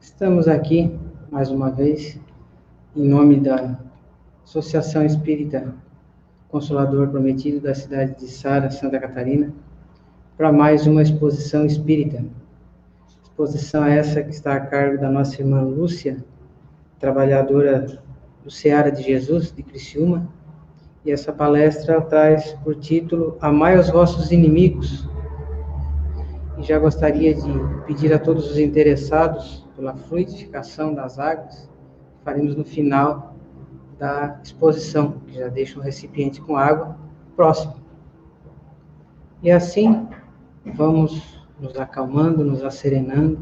Estamos 0.00 0.48
aqui, 0.48 0.98
mais 1.30 1.50
uma 1.50 1.70
vez, 1.70 2.18
em 2.96 3.06
nome 3.06 3.38
da 3.38 3.78
Associação 4.42 5.04
Espírita 5.04 5.74
Consolador 6.48 7.08
Prometido 7.08 7.60
da 7.60 7.74
cidade 7.74 8.18
de 8.18 8.26
Sara, 8.26 8.70
Santa 8.70 8.98
Catarina, 8.98 9.52
para 10.38 10.50
mais 10.50 10.86
uma 10.86 11.02
exposição 11.02 11.66
espírita. 11.66 12.24
Exposição 13.22 13.84
essa 13.84 14.22
que 14.22 14.30
está 14.30 14.54
a 14.54 14.60
cargo 14.60 14.98
da 14.98 15.10
nossa 15.10 15.38
irmã 15.38 15.60
Lúcia, 15.60 16.24
trabalhadora 16.98 18.00
do 18.42 18.50
Seara 18.50 18.90
de 18.90 19.02
Jesus, 19.02 19.52
de 19.52 19.62
Criciúma, 19.62 20.26
e 21.04 21.10
essa 21.10 21.30
palestra 21.30 22.00
traz 22.00 22.54
por 22.64 22.74
título 22.74 23.36
Amai 23.42 23.78
os 23.78 23.90
vossos 23.90 24.32
inimigos, 24.32 25.06
e 26.58 26.62
já 26.62 26.78
gostaria 26.78 27.34
de 27.34 27.52
pedir 27.86 28.12
a 28.12 28.18
todos 28.18 28.50
os 28.50 28.58
interessados 28.58 29.66
pela 29.76 29.94
fluidificação 29.94 30.92
das 30.92 31.18
águas, 31.18 31.70
faremos 32.24 32.56
no 32.56 32.64
final 32.64 33.36
da 33.98 34.40
exposição, 34.42 35.20
que 35.26 35.34
já 35.34 35.48
deixa 35.48 35.78
um 35.78 35.82
recipiente 35.82 36.40
com 36.40 36.56
água 36.56 36.96
próximo. 37.36 37.76
E 39.40 39.50
assim, 39.50 40.08
vamos 40.64 41.40
nos 41.60 41.76
acalmando, 41.78 42.44
nos 42.44 42.64
acerenando, 42.64 43.38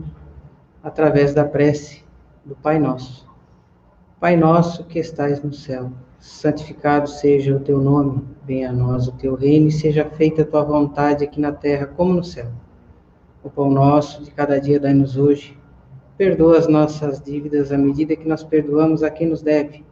através 0.82 1.32
da 1.34 1.44
prece 1.44 2.04
do 2.44 2.54
Pai 2.54 2.78
Nosso. 2.78 3.26
Pai 4.20 4.36
nosso 4.36 4.84
que 4.84 4.98
estais 4.98 5.42
no 5.42 5.52
céu, 5.52 5.92
santificado 6.18 7.08
seja 7.08 7.54
o 7.54 7.60
teu 7.60 7.80
nome, 7.80 8.24
venha 8.44 8.70
a 8.70 8.72
nós 8.72 9.08
o 9.08 9.12
teu 9.12 9.34
reino 9.34 9.68
e 9.68 9.72
seja 9.72 10.04
feita 10.04 10.42
a 10.42 10.46
tua 10.46 10.62
vontade 10.62 11.24
aqui 11.24 11.38
na 11.40 11.52
terra 11.52 11.86
como 11.86 12.14
no 12.14 12.24
céu. 12.24 12.50
O 13.46 13.50
pão 13.50 13.70
nosso 13.70 14.24
de 14.24 14.32
cada 14.32 14.60
dia 14.60 14.80
dai-nos 14.80 15.16
hoje. 15.16 15.56
Perdoa 16.18 16.58
as 16.58 16.66
nossas 16.66 17.22
dívidas 17.22 17.70
à 17.70 17.78
medida 17.78 18.16
que 18.16 18.26
nós 18.28 18.42
perdoamos 18.42 19.04
a 19.04 19.08
quem 19.08 19.28
nos 19.28 19.40
deve. 19.40 19.84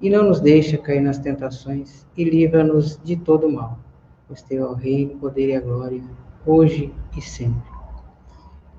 E 0.00 0.08
não 0.08 0.24
nos 0.24 0.40
deixa 0.40 0.78
cair 0.78 1.02
nas 1.02 1.18
tentações 1.18 2.06
e 2.16 2.24
livra-nos 2.24 2.98
de 3.04 3.16
todo 3.16 3.52
mal. 3.52 3.78
Pois 4.26 4.40
teu 4.40 4.64
é 4.64 4.66
o 4.66 4.72
reino, 4.72 5.12
o 5.12 5.18
poder 5.18 5.50
e 5.50 5.54
a 5.54 5.60
glória, 5.60 6.02
hoje 6.46 6.90
e 7.14 7.20
sempre. 7.20 7.70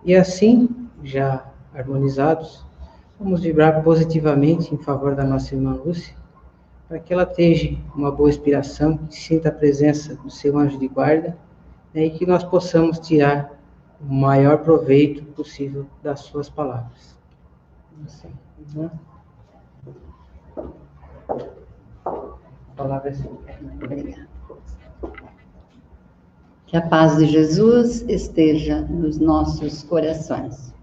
E 0.03 0.15
assim, 0.15 0.67
já 1.03 1.45
harmonizados, 1.71 2.65
vamos 3.19 3.41
vibrar 3.41 3.83
positivamente 3.83 4.73
em 4.73 4.79
favor 4.79 5.13
da 5.13 5.23
nossa 5.23 5.53
irmã 5.53 5.75
Lúcia, 5.75 6.15
para 6.89 6.97
que 6.97 7.13
ela 7.13 7.27
tenha 7.27 7.77
uma 7.95 8.11
boa 8.11 8.29
inspiração, 8.29 8.97
que 8.97 9.15
sinta 9.15 9.49
a 9.49 9.51
presença 9.51 10.15
do 10.15 10.31
seu 10.31 10.57
anjo 10.57 10.79
de 10.79 10.87
guarda 10.87 11.37
né, 11.93 12.05
e 12.05 12.09
que 12.09 12.25
nós 12.25 12.43
possamos 12.43 12.97
tirar 12.97 13.61
o 14.07 14.13
maior 14.13 14.59
proveito 14.59 15.23
possível 15.33 15.85
das 16.01 16.21
suas 16.21 16.49
palavras. 16.49 17.17
Assim, 18.05 18.29
uhum. 18.75 18.89
A 22.05 22.75
palavra 22.75 23.09
é 23.09 23.13
sua. 23.13 23.39
Obrigada. 23.75 24.27
Que 26.65 26.77
a 26.77 26.81
paz 26.81 27.17
de 27.17 27.27
Jesus 27.27 28.01
esteja 28.09 28.81
nos 28.81 29.19
nossos 29.19 29.83
corações. 29.83 30.73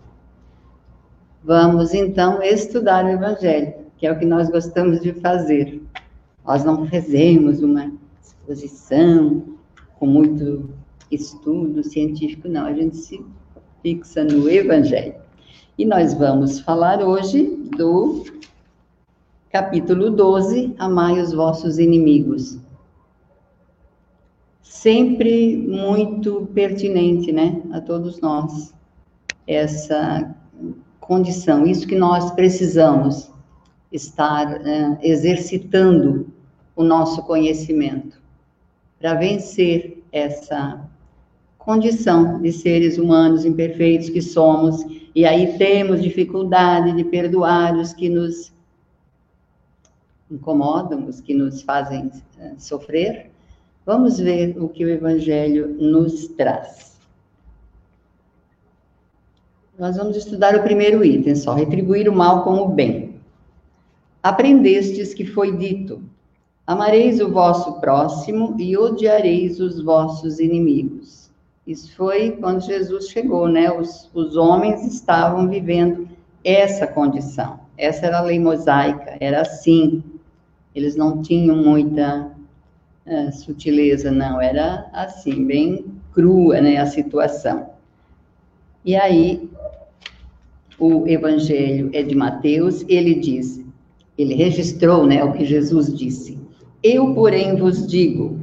Vamos 1.43 1.93
então 1.95 2.43
estudar 2.43 3.05
o 3.05 3.09
Evangelho, 3.09 3.75
que 3.97 4.07
é 4.07 4.12
o 4.12 4.19
que 4.19 4.25
nós 4.25 4.49
gostamos 4.51 5.01
de 5.01 5.12
fazer. 5.15 5.83
Nós 6.45 6.65
não 6.65 6.87
fazemos 6.87 7.62
uma 7.62 7.93
exposição 8.23 9.43
com 9.99 10.07
muito 10.07 10.71
estudo 11.10 11.82
científico, 11.82 12.48
não. 12.48 12.66
A 12.66 12.72
gente 12.72 12.97
se 12.97 13.25
fixa 13.82 14.25
no 14.25 14.48
Evangelho. 14.48 15.15
E 15.78 15.84
nós 15.84 16.15
vamos 16.15 16.60
falar 16.60 17.03
hoje 17.03 17.44
do 17.76 18.25
capítulo 19.50 20.10
12, 20.10 20.75
Amai 20.78 21.20
os 21.20 21.32
vossos 21.32 21.78
inimigos. 21.78 22.59
Sempre 24.62 25.56
muito 25.56 26.49
pertinente, 26.54 27.32
né, 27.32 27.62
a 27.72 27.81
todos 27.81 28.20
nós, 28.20 28.75
essa 29.47 30.34
condição, 31.00 31.66
isso 31.66 31.87
que 31.87 31.97
nós 31.97 32.31
precisamos 32.32 33.32
estar 33.91 34.60
uh, 34.60 34.99
exercitando 35.03 36.32
o 36.76 36.84
nosso 36.84 37.22
conhecimento 37.25 38.22
para 38.99 39.15
vencer 39.15 40.04
essa 40.12 40.90
condição 41.60 42.41
de 42.41 42.50
seres 42.53 42.98
humanos 42.98 43.44
imperfeitos 43.44 44.09
que 44.09 44.22
somos, 44.22 44.84
e 45.15 45.25
aí 45.26 45.59
temos 45.59 46.03
dificuldade 46.03 46.93
de 46.97 47.04
perdoar 47.04 47.76
os 47.76 47.93
que 47.93 48.09
nos 48.09 48.53
incomodam, 50.31 51.06
os 51.06 51.20
que 51.20 51.34
nos 51.34 51.62
fazem 51.62 52.10
eh, 52.38 52.54
sofrer. 52.56 53.31
Vamos 53.84 54.19
ver 54.19 54.56
o 54.59 54.69
que 54.69 54.84
o 54.84 54.88
Evangelho 54.88 55.69
nos 55.78 56.28
traz. 56.28 56.99
Nós 59.78 59.97
vamos 59.97 60.16
estudar 60.16 60.54
o 60.56 60.62
primeiro 60.62 61.04
item 61.04 61.34
só, 61.34 61.54
retribuir 61.54 62.09
o 62.09 62.15
mal 62.15 62.43
com 62.43 62.54
o 62.54 62.69
bem. 62.69 63.16
Aprendestes 64.22 65.12
que 65.12 65.26
foi 65.26 65.56
dito: 65.56 66.03
Amareis 66.66 67.20
o 67.20 67.31
vosso 67.31 67.81
próximo 67.81 68.56
e 68.59 68.76
odiareis 68.76 69.60
os 69.60 69.82
vossos 69.82 70.38
inimigos. 70.38 71.19
Isso 71.70 71.94
foi 71.94 72.32
quando 72.32 72.62
Jesus 72.62 73.10
chegou, 73.10 73.47
né? 73.47 73.70
Os, 73.70 74.10
os 74.12 74.36
homens 74.36 74.84
estavam 74.92 75.48
vivendo 75.48 76.08
essa 76.42 76.84
condição. 76.84 77.60
Essa 77.78 78.06
era 78.06 78.19
a 78.19 78.22
lei 78.22 78.41
mosaica, 78.41 79.16
era 79.20 79.42
assim. 79.42 80.03
Eles 80.75 80.97
não 80.97 81.22
tinham 81.22 81.54
muita 81.54 82.28
uh, 83.06 83.32
sutileza, 83.32 84.10
não. 84.10 84.41
Era 84.41 84.91
assim, 84.92 85.47
bem 85.47 85.84
crua, 86.12 86.60
né? 86.60 86.78
A 86.78 86.86
situação. 86.86 87.70
E 88.84 88.97
aí, 88.97 89.48
o 90.76 91.06
Evangelho 91.06 91.88
é 91.92 92.02
de 92.02 92.16
Mateus, 92.16 92.84
ele 92.88 93.14
diz, 93.14 93.64
ele 94.19 94.34
registrou, 94.34 95.06
né? 95.06 95.22
O 95.22 95.34
que 95.34 95.44
Jesus 95.44 95.97
disse. 95.97 96.37
Eu, 96.82 97.14
porém, 97.14 97.54
vos 97.54 97.87
digo: 97.87 98.41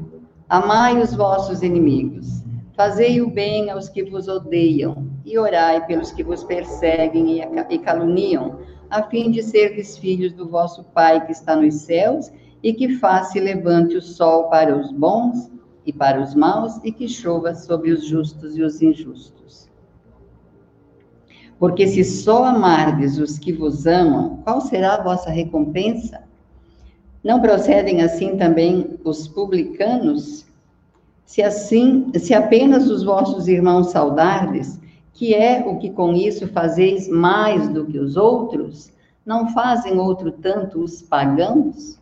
amai 0.48 1.02
os 1.02 1.14
vossos 1.14 1.62
inimigos 1.62 2.47
Fazei 2.78 3.20
o 3.24 3.28
bem 3.32 3.72
aos 3.72 3.90
que 3.90 4.04
vos 4.04 4.28
odeiam, 4.28 5.10
e 5.26 5.36
orai 5.36 5.84
pelos 5.88 6.12
que 6.12 6.24
vos 6.24 6.44
perseguem 6.44 7.42
e 7.72 7.80
caluniam, 7.80 8.60
a 8.88 9.02
fim 9.02 9.32
de 9.32 9.42
serdes 9.42 9.98
filhos 9.98 10.32
do 10.32 10.48
vosso 10.48 10.84
Pai 10.84 11.26
que 11.26 11.32
está 11.32 11.56
nos 11.56 11.74
céus, 11.74 12.32
e 12.62 12.72
que 12.72 12.88
se 13.32 13.40
levante 13.40 13.98
o 13.98 14.02
sol 14.02 14.44
para 14.50 14.78
os 14.78 14.92
bons 14.92 15.52
e 15.88 15.92
para 15.92 16.22
os 16.22 16.36
maus, 16.36 16.80
e 16.84 16.92
que 16.92 17.08
chova 17.08 17.56
sobre 17.56 17.92
os 17.92 18.06
justos 18.06 18.56
e 18.56 18.62
os 18.62 18.80
injustos. 18.80 19.68
Porque 21.58 21.88
se 21.88 22.04
só 22.04 22.46
amardes 22.46 23.18
os 23.18 23.40
que 23.40 23.52
vos 23.52 23.88
amam, 23.88 24.38
qual 24.44 24.62
será 24.62 24.94
a 24.94 25.04
vossa 25.04 25.32
recompensa? 25.32 26.22
Não 27.24 27.42
procedem 27.42 28.04
assim 28.04 28.38
também 28.38 29.00
os 29.04 29.28
publicanos? 29.28 30.47
Se 31.28 31.44
assim, 31.44 32.10
se 32.16 32.34
apenas 32.34 32.90
os 32.90 33.04
vossos 33.04 33.50
irmãos 33.50 33.92
saudardes, 33.92 34.80
que 35.14 35.36
é 35.36 35.60
o 35.68 35.78
que 35.78 35.90
com 35.90 36.14
isso 36.14 36.48
fazeis 36.48 37.10
mais 37.10 37.68
do 37.68 37.86
que 37.86 38.00
os 38.00 38.16
outros, 38.16 38.94
não 39.26 39.50
fazem 39.50 40.00
outro 40.00 40.32
tanto 40.32 40.80
os 40.80 41.02
pagãos? 41.02 42.00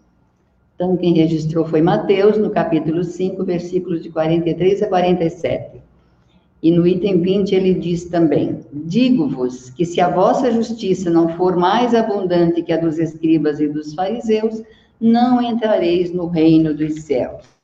Então, 0.75 0.95
quem 0.95 1.15
registrou 1.15 1.65
foi 1.65 1.81
Mateus, 1.81 2.37
no 2.37 2.51
capítulo 2.51 3.03
5, 3.03 3.43
versículos 3.43 4.03
de 4.03 4.11
43 4.11 4.83
a 4.83 4.87
47. 4.87 5.81
E 6.61 6.69
no 6.69 6.85
item 6.85 7.19
20 7.19 7.55
ele 7.55 7.73
diz 7.73 8.05
também: 8.05 8.59
Digo-vos 8.71 9.71
que 9.71 9.85
se 9.85 9.99
a 9.99 10.07
vossa 10.07 10.51
justiça 10.51 11.09
não 11.09 11.29
for 11.29 11.55
mais 11.55 11.95
abundante 11.95 12.61
que 12.61 12.71
a 12.71 12.77
dos 12.77 12.99
escribas 12.99 13.59
e 13.59 13.67
dos 13.67 13.95
fariseus, 13.95 14.61
não 15.01 15.41
entrareis 15.41 16.13
no 16.13 16.27
reino 16.27 16.75
dos 16.75 17.01
céus 17.01 17.54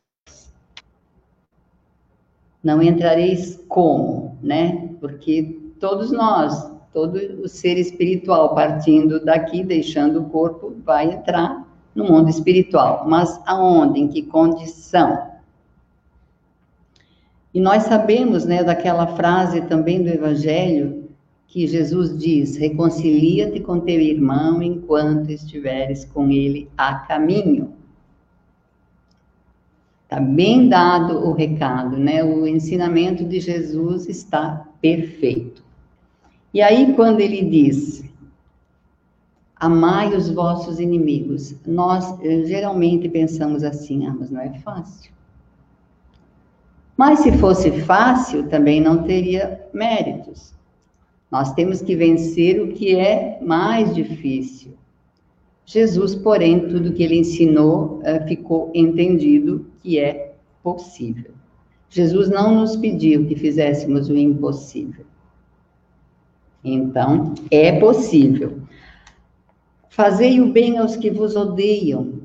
não 2.64 2.82
entrareis 2.82 3.64
como, 3.68 4.38
né? 4.42 4.90
Porque 5.00 5.60
todos 5.80 6.12
nós, 6.12 6.72
todo 6.94 7.18
o 7.44 7.48
ser 7.48 7.78
espiritual 7.78 8.54
partindo 8.54 9.24
daqui, 9.24 9.64
deixando 9.64 10.22
o 10.22 10.30
corpo, 10.30 10.76
vai 10.86 11.12
entrar 11.14 11.68
no 11.96 12.06
mundo 12.06 12.30
espiritual. 12.30 13.06
Mas 13.08 13.40
aonde? 13.46 14.00
Em 14.00 14.08
que 14.08 14.22
condição? 14.22 15.32
E 17.54 17.60
nós 17.60 17.84
sabemos, 17.84 18.46
né, 18.46 18.64
daquela 18.64 19.08
frase 19.08 19.62
também 19.62 20.02
do 20.02 20.10
Evangelho 20.10 21.10
que 21.48 21.68
Jesus 21.68 22.18
diz: 22.18 22.56
reconcilia-te 22.56 23.60
com 23.60 23.80
teu 23.80 24.00
irmão 24.00 24.64
enquanto 24.64 25.30
estiveres 25.30 26.06
com 26.06 26.30
ele 26.30 26.70
a 26.78 26.96
caminho. 26.96 27.74
Está 30.12 30.22
bem 30.22 30.68
dado 30.68 31.26
o 31.26 31.32
recado, 31.32 31.96
né? 31.96 32.22
O 32.22 32.46
ensinamento 32.46 33.24
de 33.24 33.40
Jesus 33.40 34.10
está 34.10 34.68
perfeito. 34.82 35.64
E 36.54 36.62
aí, 36.62 36.94
quando 36.96 37.22
ele 37.22 37.42
diz, 37.46 38.04
amai 39.56 40.14
os 40.14 40.30
vossos 40.30 40.82
inimigos, 40.82 41.56
nós 41.66 42.20
eh, 42.20 42.44
geralmente 42.44 43.08
pensamos 43.08 43.64
assim, 43.64 44.06
ah, 44.06 44.14
mas 44.20 44.30
não 44.30 44.42
é 44.42 44.50
fácil. 44.60 45.14
Mas 46.98 47.20
se 47.20 47.32
fosse 47.38 47.72
fácil, 47.72 48.50
também 48.50 48.82
não 48.82 49.04
teria 49.04 49.66
méritos. 49.74 50.54
Nós 51.32 51.54
temos 51.54 51.82
que 51.82 51.96
vencer 51.96 52.62
o 52.62 52.74
que 52.74 52.98
é 52.98 53.40
mais 53.42 53.96
difícil. 53.96 54.74
Jesus, 55.72 56.14
porém, 56.16 56.68
tudo 56.68 56.92
que 56.92 57.02
ele 57.02 57.18
ensinou 57.18 58.02
eh, 58.04 58.20
ficou 58.28 58.70
entendido 58.76 59.66
que 59.80 59.98
é 59.98 60.34
possível. 60.62 61.32
Jesus 61.90 62.30
não 62.30 62.54
nos 62.54 62.76
pediu 62.76 63.26
que 63.26 63.38
fizéssemos 63.38 64.10
o 64.10 64.18
impossível. 64.18 65.06
Então, 66.62 67.34
é 67.50 67.80
possível. 67.80 68.60
Fazei 69.88 70.42
o 70.42 70.52
bem 70.52 70.78
aos 70.78 70.98
que 70.98 71.10
vos 71.10 71.38
odeiam. 71.38 72.20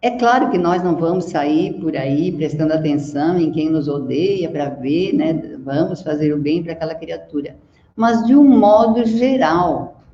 É 0.00 0.12
claro 0.12 0.52
que 0.52 0.58
nós 0.58 0.84
não 0.84 0.94
vamos 0.94 1.24
sair 1.24 1.80
por 1.80 1.96
aí 1.96 2.30
prestando 2.30 2.72
atenção 2.72 3.40
em 3.40 3.50
quem 3.50 3.68
nos 3.68 3.88
odeia 3.88 4.48
para 4.48 4.68
ver, 4.68 5.14
né? 5.14 5.32
Vamos 5.64 6.00
fazer 6.00 6.32
o 6.32 6.38
bem 6.38 6.62
para 6.62 6.74
aquela 6.74 6.94
criatura. 6.94 7.56
Mas 7.96 8.24
de 8.24 8.36
um 8.36 8.44
modo 8.44 9.04
geral. 9.04 10.04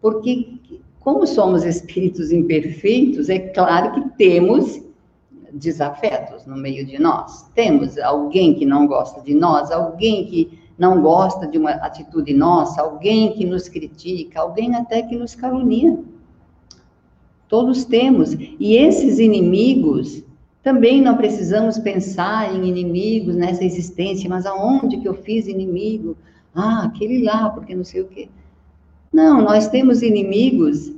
Porque, 0.00 0.58
como 1.04 1.26
somos 1.26 1.64
espíritos 1.64 2.32
imperfeitos, 2.32 3.28
é 3.28 3.38
claro 3.38 3.92
que 3.92 4.16
temos 4.16 4.82
desafetos 5.52 6.46
no 6.46 6.56
meio 6.56 6.86
de 6.86 6.98
nós. 6.98 7.42
Temos 7.54 7.98
alguém 7.98 8.54
que 8.54 8.64
não 8.64 8.86
gosta 8.86 9.20
de 9.20 9.34
nós, 9.34 9.70
alguém 9.70 10.24
que 10.24 10.58
não 10.78 11.02
gosta 11.02 11.46
de 11.46 11.58
uma 11.58 11.72
atitude 11.72 12.32
nossa, 12.32 12.80
alguém 12.80 13.34
que 13.34 13.44
nos 13.44 13.68
critica, 13.68 14.40
alguém 14.40 14.74
até 14.74 15.02
que 15.02 15.14
nos 15.14 15.34
calunia. 15.34 16.02
Todos 17.48 17.84
temos. 17.84 18.32
E 18.32 18.74
esses 18.74 19.18
inimigos, 19.18 20.24
também 20.62 21.02
não 21.02 21.18
precisamos 21.18 21.78
pensar 21.78 22.52
em 22.54 22.66
inimigos 22.66 23.36
nessa 23.36 23.62
existência, 23.62 24.28
mas 24.28 24.46
aonde 24.46 24.96
que 24.96 25.06
eu 25.06 25.14
fiz 25.14 25.46
inimigo? 25.48 26.16
Ah, 26.54 26.86
aquele 26.86 27.22
lá, 27.22 27.50
porque 27.50 27.74
não 27.74 27.84
sei 27.84 28.00
o 28.00 28.08
quê. 28.08 28.30
Não, 29.14 29.40
nós 29.40 29.68
temos 29.68 30.02
inimigos 30.02 30.90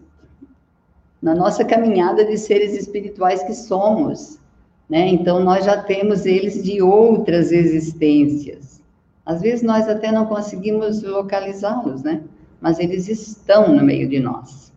na 1.20 1.34
nossa 1.34 1.62
caminhada 1.62 2.24
de 2.24 2.38
seres 2.38 2.72
espirituais 2.72 3.42
que 3.42 3.52
somos. 3.52 4.40
Né? 4.88 5.08
Então, 5.08 5.44
nós 5.44 5.66
já 5.66 5.82
temos 5.82 6.24
eles 6.24 6.64
de 6.64 6.80
outras 6.80 7.52
existências. 7.52 8.82
Às 9.26 9.42
vezes, 9.42 9.62
nós 9.62 9.86
até 9.86 10.10
não 10.10 10.24
conseguimos 10.24 11.02
localizá-los, 11.02 12.02
né? 12.02 12.22
Mas 12.58 12.78
eles 12.78 13.06
estão 13.06 13.76
no 13.76 13.84
meio 13.84 14.08
de 14.08 14.18
nós. 14.18 14.72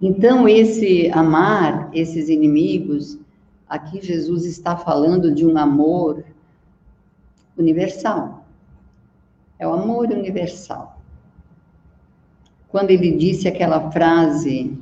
Então, 0.00 0.48
esse 0.48 1.10
amar 1.10 1.90
esses 1.92 2.28
inimigos, 2.28 3.18
aqui 3.68 4.00
Jesus 4.00 4.44
está 4.44 4.76
falando 4.76 5.34
de 5.34 5.44
um 5.44 5.58
amor 5.58 6.22
universal. 7.56 8.46
É 9.58 9.66
o 9.66 9.72
amor 9.72 10.12
universal. 10.12 10.97
Quando 12.68 12.90
ele 12.90 13.16
disse 13.16 13.48
aquela 13.48 13.90
frase, 13.90 14.78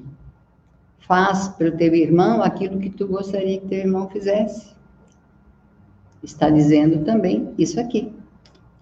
Faz 1.07 1.47
para 1.49 1.69
o 1.69 1.73
teu 1.73 1.95
irmão 1.95 2.43
aquilo 2.43 2.81
que 2.81 2.91
tu 2.91 3.07
gostaria 3.07 3.61
que 3.61 3.69
teu 3.69 3.79
irmão 3.79 4.09
fizesse. 4.09 4.75
Está 6.21 6.51
dizendo 6.51 7.05
também 7.05 7.49
isso 7.57 7.79
aqui. 7.79 8.13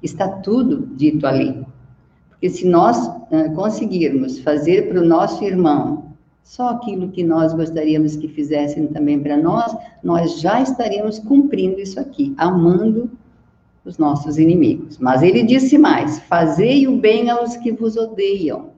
Está 0.03 0.29
tudo 0.29 0.87
dito 0.97 1.27
ali. 1.27 1.67
Porque 2.31 2.49
se 2.49 2.67
nós 2.67 2.97
uh, 3.07 3.55
conseguirmos 3.55 4.39
fazer 4.39 4.89
para 4.89 5.03
o 5.03 5.05
nosso 5.05 5.45
irmão 5.45 6.15
só 6.43 6.71
aquilo 6.71 7.11
que 7.11 7.23
nós 7.23 7.53
gostaríamos 7.53 8.17
que 8.17 8.29
fizessem 8.29 8.87
também 8.87 9.21
para 9.21 9.37
nós, 9.37 9.77
nós 10.03 10.41
já 10.41 10.63
estaríamos 10.63 11.19
cumprindo 11.19 11.79
isso 11.79 12.01
aqui, 12.01 12.35
amando 12.39 13.11
os 13.85 13.99
nossos 13.99 14.39
inimigos. 14.39 14.97
Mas 14.97 15.23
ele 15.23 15.43
disse 15.43 15.77
mais: 15.77 16.21
fazei 16.21 16.89
o 16.89 16.97
bem 16.97 17.29
aos 17.29 17.55
que 17.59 17.71
vos 17.71 17.99
odeiam. 17.99 18.74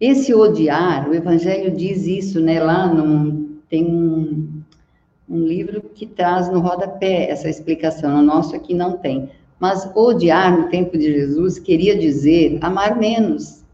Esse 0.00 0.34
odiar, 0.34 1.08
o 1.08 1.14
Evangelho 1.14 1.74
diz 1.74 2.06
isso, 2.06 2.38
né? 2.40 2.62
Lá 2.62 2.86
num, 2.86 3.58
tem 3.68 3.86
um, 3.86 4.62
um 5.28 5.46
livro 5.46 5.80
que 5.80 6.06
traz 6.06 6.50
no 6.50 6.60
rodapé 6.60 7.30
essa 7.30 7.48
explicação, 7.48 8.18
o 8.18 8.22
nosso 8.22 8.54
aqui 8.54 8.74
não 8.74 8.98
tem. 8.98 9.30
Mas 9.58 9.90
odiar 9.94 10.56
no 10.56 10.68
tempo 10.68 10.98
de 10.98 11.12
Jesus 11.12 11.58
queria 11.58 11.98
dizer 11.98 12.58
amar 12.60 12.96
menos. 12.96 13.64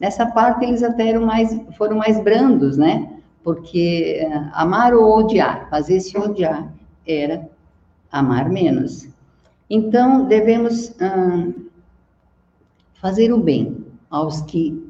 Nessa 0.00 0.26
parte 0.26 0.64
eles 0.64 0.82
até 0.82 1.10
eram 1.10 1.24
mais, 1.24 1.56
foram 1.78 1.96
mais 1.96 2.20
brandos, 2.20 2.76
né? 2.76 3.08
Porque 3.44 4.26
uh, 4.26 4.50
amar 4.54 4.92
ou 4.92 5.18
odiar, 5.18 5.68
mas 5.70 5.88
esse 5.88 6.18
odiar 6.18 6.68
era 7.06 7.48
amar 8.10 8.48
menos. 8.50 9.08
Então 9.68 10.26
devemos 10.26 10.88
uh, 10.88 11.54
fazer 12.94 13.32
o 13.32 13.38
bem 13.38 13.84
aos 14.10 14.40
que 14.40 14.89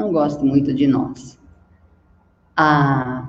não 0.00 0.12
gosta 0.12 0.42
muito 0.42 0.72
de 0.72 0.86
nós. 0.86 1.38
A, 2.56 3.28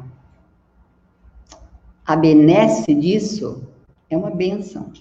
a 2.06 2.15
benesse 2.15 2.94
disso 2.94 3.62
é 4.09 4.18
uma 4.18 4.31
benção. 4.31 4.91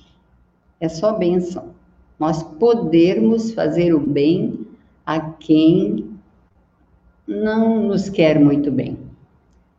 É 0.81 0.89
só 0.89 1.17
benção. 1.17 1.71
Nós 2.19 2.43
podermos 2.43 3.53
fazer 3.53 3.95
o 3.95 4.01
bem 4.01 4.67
a 5.07 5.21
quem 5.21 6.11
não 7.27 7.87
nos 7.87 8.09
quer 8.09 8.39
muito 8.39 8.71
bem. 8.71 8.99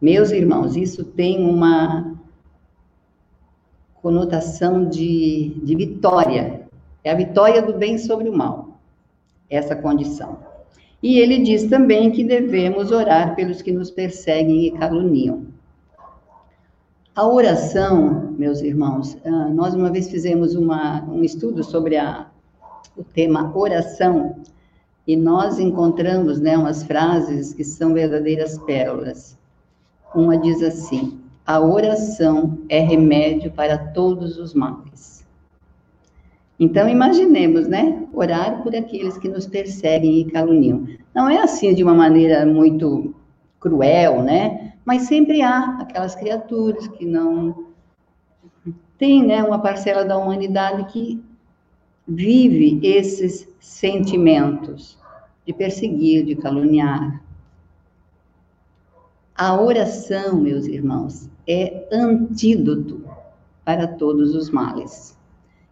Meus 0.01 0.31
irmãos, 0.31 0.75
isso 0.75 1.03
tem 1.03 1.45
uma 1.45 2.15
conotação 4.01 4.89
de, 4.89 5.59
de 5.61 5.75
vitória. 5.75 6.67
É 7.03 7.11
a 7.11 7.15
vitória 7.15 7.61
do 7.61 7.73
bem 7.73 7.97
sobre 7.97 8.29
o 8.29 8.35
mal, 8.35 8.79
essa 9.49 9.75
condição. 9.75 10.50
E 11.01 11.19
ele 11.19 11.39
diz 11.39 11.63
também 11.63 12.11
que 12.11 12.23
devemos 12.23 12.91
orar 12.91 13.35
pelos 13.35 13.61
que 13.61 13.71
nos 13.71 13.89
perseguem 13.89 14.67
e 14.67 14.71
caluniam. 14.71 15.47
A 17.15 17.27
oração, 17.27 18.33
meus 18.37 18.61
irmãos, 18.61 19.17
ah, 19.25 19.49
nós 19.49 19.73
uma 19.73 19.91
vez 19.91 20.09
fizemos 20.09 20.55
uma, 20.55 21.03
um 21.03 21.23
estudo 21.23 21.63
sobre 21.63 21.97
a, 21.97 22.27
o 22.95 23.03
tema 23.03 23.51
oração 23.55 24.37
e 25.05 25.17
nós 25.17 25.59
encontramos 25.59 26.39
né, 26.39 26.57
umas 26.57 26.83
frases 26.83 27.53
que 27.53 27.63
são 27.63 27.93
verdadeiras 27.93 28.57
pérolas. 28.59 29.37
Uma 30.15 30.37
diz 30.37 30.61
assim: 30.61 31.19
a 31.45 31.59
oração 31.59 32.59
é 32.69 32.79
remédio 32.79 33.51
para 33.51 33.77
todos 33.77 34.37
os 34.37 34.53
males. 34.53 35.20
Então, 36.61 36.87
imaginemos, 36.87 37.67
né? 37.67 38.07
Orar 38.13 38.61
por 38.61 38.75
aqueles 38.75 39.17
que 39.17 39.27
nos 39.27 39.47
perseguem 39.47 40.19
e 40.19 40.25
caluniam. 40.25 40.87
Não 41.11 41.27
é 41.27 41.41
assim 41.41 41.73
de 41.73 41.83
uma 41.83 41.95
maneira 41.95 42.45
muito 42.45 43.15
cruel, 43.59 44.21
né? 44.21 44.75
Mas 44.85 45.07
sempre 45.07 45.41
há 45.41 45.79
aquelas 45.79 46.13
criaturas 46.13 46.87
que 46.87 47.03
não 47.03 47.65
tem, 48.95 49.25
né, 49.25 49.43
uma 49.43 49.57
parcela 49.57 50.05
da 50.05 50.15
humanidade 50.15 50.83
que 50.93 51.19
vive 52.07 52.79
esses 52.83 53.47
sentimentos 53.59 54.99
de 55.43 55.53
perseguir, 55.53 56.23
de 56.23 56.35
caluniar. 56.35 57.23
A 59.35 59.59
oração, 59.59 60.39
meus 60.39 60.67
irmãos, 60.67 61.27
é 61.47 61.87
antídoto 61.91 63.03
para 63.65 63.87
todos 63.87 64.35
os 64.35 64.51
males. 64.51 65.19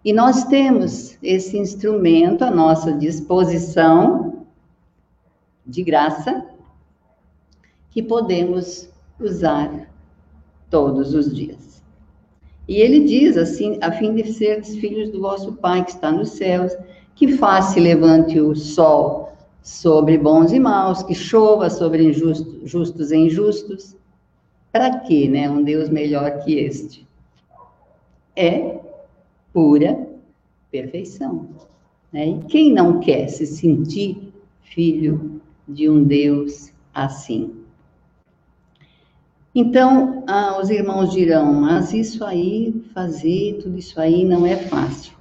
E 0.03 0.13
nós 0.13 0.45
temos 0.45 1.17
esse 1.21 1.57
instrumento 1.57 2.43
à 2.43 2.51
nossa 2.51 2.93
disposição, 2.93 4.45
de 5.65 5.83
graça, 5.83 6.45
que 7.91 8.01
podemos 8.01 8.89
usar 9.19 9.89
todos 10.69 11.13
os 11.13 11.33
dias. 11.33 11.83
E 12.67 12.77
ele 12.77 13.01
diz 13.01 13.35
assim, 13.35 13.77
a 13.81 13.91
fim 13.91 14.13
de 14.15 14.31
seres 14.31 14.75
filhos 14.77 15.09
do 15.09 15.21
vosso 15.21 15.53
Pai 15.53 15.83
que 15.83 15.91
está 15.91 16.11
nos 16.11 16.29
céus, 16.29 16.75
que 17.15 17.35
faça 17.37 17.79
levante 17.79 18.39
o 18.39 18.55
sol 18.55 19.33
sobre 19.61 20.17
bons 20.17 20.51
e 20.53 20.59
maus, 20.59 21.03
que 21.03 21.13
chova 21.13 21.69
sobre 21.69 22.03
injustos, 22.03 22.69
justos 22.69 23.11
e 23.11 23.17
injustos. 23.17 23.95
Para 24.71 24.99
quê, 24.99 25.27
né? 25.27 25.49
Um 25.49 25.63
Deus 25.63 25.89
melhor 25.89 26.43
que 26.43 26.57
este? 26.57 27.07
É 28.35 28.79
pura 29.53 30.07
perfeição. 30.71 31.49
Né? 32.11 32.27
E 32.29 32.39
quem 32.45 32.73
não 32.73 32.99
quer 32.99 33.27
se 33.27 33.45
sentir 33.45 34.33
filho 34.61 35.41
de 35.67 35.89
um 35.89 36.03
Deus 36.03 36.71
assim? 36.93 37.55
Então, 39.53 40.23
ah, 40.27 40.59
os 40.61 40.69
irmãos 40.69 41.11
dirão, 41.11 41.53
mas 41.53 41.91
isso 41.91 42.23
aí, 42.23 42.83
fazer 42.93 43.59
tudo 43.61 43.77
isso 43.77 43.99
aí 43.99 44.23
não 44.23 44.45
é 44.45 44.55
fácil. 44.55 45.13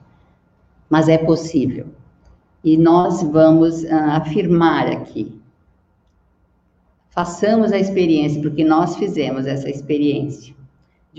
Mas 0.88 1.08
é 1.08 1.18
possível. 1.18 1.86
E 2.62 2.76
nós 2.76 3.22
vamos 3.22 3.82
uh, 3.84 3.94
afirmar 4.10 4.88
aqui. 4.88 5.40
Façamos 7.10 7.72
a 7.72 7.78
experiência, 7.78 8.40
porque 8.40 8.64
nós 8.64 8.96
fizemos 8.96 9.46
essa 9.46 9.68
experiência 9.68 10.54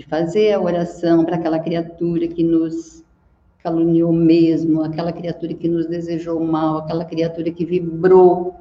de 0.00 0.06
fazer 0.06 0.54
a 0.54 0.60
oração 0.60 1.26
para 1.26 1.36
aquela 1.36 1.58
criatura 1.58 2.26
que 2.26 2.42
nos 2.42 3.04
caluniou 3.62 4.10
mesmo, 4.10 4.82
aquela 4.82 5.12
criatura 5.12 5.52
que 5.52 5.68
nos 5.68 5.86
desejou 5.86 6.40
mal, 6.40 6.78
aquela 6.78 7.04
criatura 7.04 7.50
que 7.50 7.66
vibrou 7.66 8.58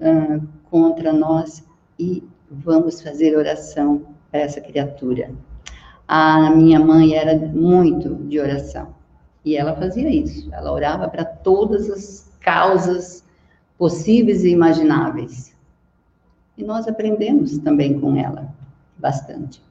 uh, 0.00 0.46
contra 0.70 1.12
nós 1.12 1.64
e 1.98 2.22
vamos 2.48 3.02
fazer 3.02 3.36
oração 3.36 4.02
para 4.30 4.42
essa 4.42 4.60
criatura. 4.60 5.32
A 6.06 6.48
minha 6.50 6.78
mãe 6.78 7.16
era 7.16 7.36
muito 7.36 8.14
de 8.14 8.38
oração 8.38 8.94
e 9.44 9.56
ela 9.56 9.74
fazia 9.74 10.08
isso. 10.08 10.48
Ela 10.54 10.70
orava 10.70 11.08
para 11.08 11.24
todas 11.24 11.90
as 11.90 12.30
causas 12.38 13.24
possíveis 13.76 14.44
e 14.44 14.50
imagináveis. 14.50 15.52
E 16.56 16.62
nós 16.62 16.86
aprendemos 16.86 17.58
também 17.58 17.98
com 17.98 18.14
ela 18.14 18.48
bastante. 18.96 19.66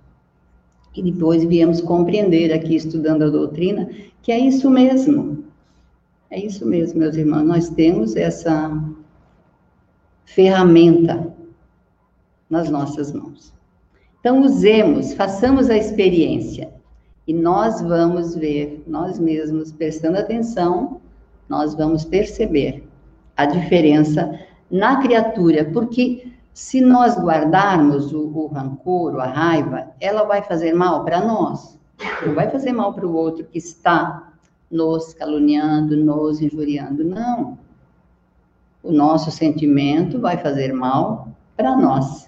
E 0.96 1.02
depois 1.02 1.44
viemos 1.44 1.82
compreender 1.82 2.52
aqui, 2.52 2.76
estudando 2.76 3.24
a 3.24 3.30
doutrina, 3.30 3.90
que 4.22 4.32
é 4.32 4.40
isso 4.40 4.70
mesmo. 4.70 5.44
É 6.30 6.40
isso 6.40 6.66
mesmo, 6.66 7.00
meus 7.00 7.16
irmãos. 7.16 7.44
Nós 7.44 7.70
temos 7.70 8.16
essa 8.16 8.72
ferramenta 10.26 11.34
nas 12.50 12.70
nossas 12.70 13.12
mãos. 13.12 13.54
Então, 14.20 14.42
usemos, 14.42 15.14
façamos 15.14 15.70
a 15.70 15.78
experiência. 15.78 16.70
E 17.28 17.34
nós 17.34 17.82
vamos 17.82 18.36
ver, 18.36 18.84
nós 18.88 19.20
mesmos, 19.20 19.72
prestando 19.72 20.18
atenção, 20.18 21.00
nós 21.48 21.76
vamos 21.76 22.04
perceber 22.04 22.84
a 23.36 23.46
diferença 23.46 24.40
na 24.70 25.02
criatura, 25.02 25.66
porque 25.66 26.32
se 26.58 26.82
nós 26.82 27.16
guardarmos 27.16 28.12
o, 28.12 28.36
o 28.36 28.48
rancor, 28.48 29.20
a 29.20 29.28
raiva, 29.28 29.90
ela 30.02 30.24
vai 30.24 30.42
fazer 30.42 30.74
mal 30.74 31.06
para 31.06 31.24
nós, 31.24 31.78
não 32.26 32.34
vai 32.34 32.50
fazer 32.50 32.72
mal 32.72 32.96
para 32.96 33.06
o 33.06 33.14
outro 33.14 33.46
que 33.46 33.60
está 33.60 34.34
nos 34.70 35.14
caluniando, 35.14 35.96
nos 35.96 36.42
injuriando, 36.42 37.04
não. 37.04 37.60
O 38.82 38.92
nosso 38.92 39.30
sentimento 39.30 40.20
vai 40.20 40.36
fazer 40.38 40.74
mal 40.74 41.28
para 41.56 41.78
nós. 41.78 42.28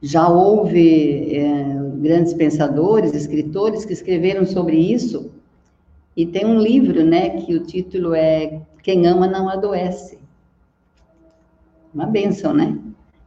Já 0.00 0.28
houve 0.28 1.34
é, 1.34 1.74
grandes 1.96 2.34
pensadores, 2.34 3.14
escritores 3.14 3.84
que 3.84 3.92
escreveram 3.92 4.46
sobre 4.46 4.76
isso, 4.76 5.28
e 6.16 6.24
tem 6.24 6.46
um 6.46 6.60
livro, 6.60 7.04
né, 7.04 7.30
que 7.30 7.52
o 7.56 7.64
título 7.64 8.14
é 8.14 8.62
Quem 8.80 9.08
Ama 9.08 9.26
Não 9.26 9.48
Adoece. 9.48 10.22
Uma 11.94 12.06
benção, 12.06 12.52
né? 12.52 12.76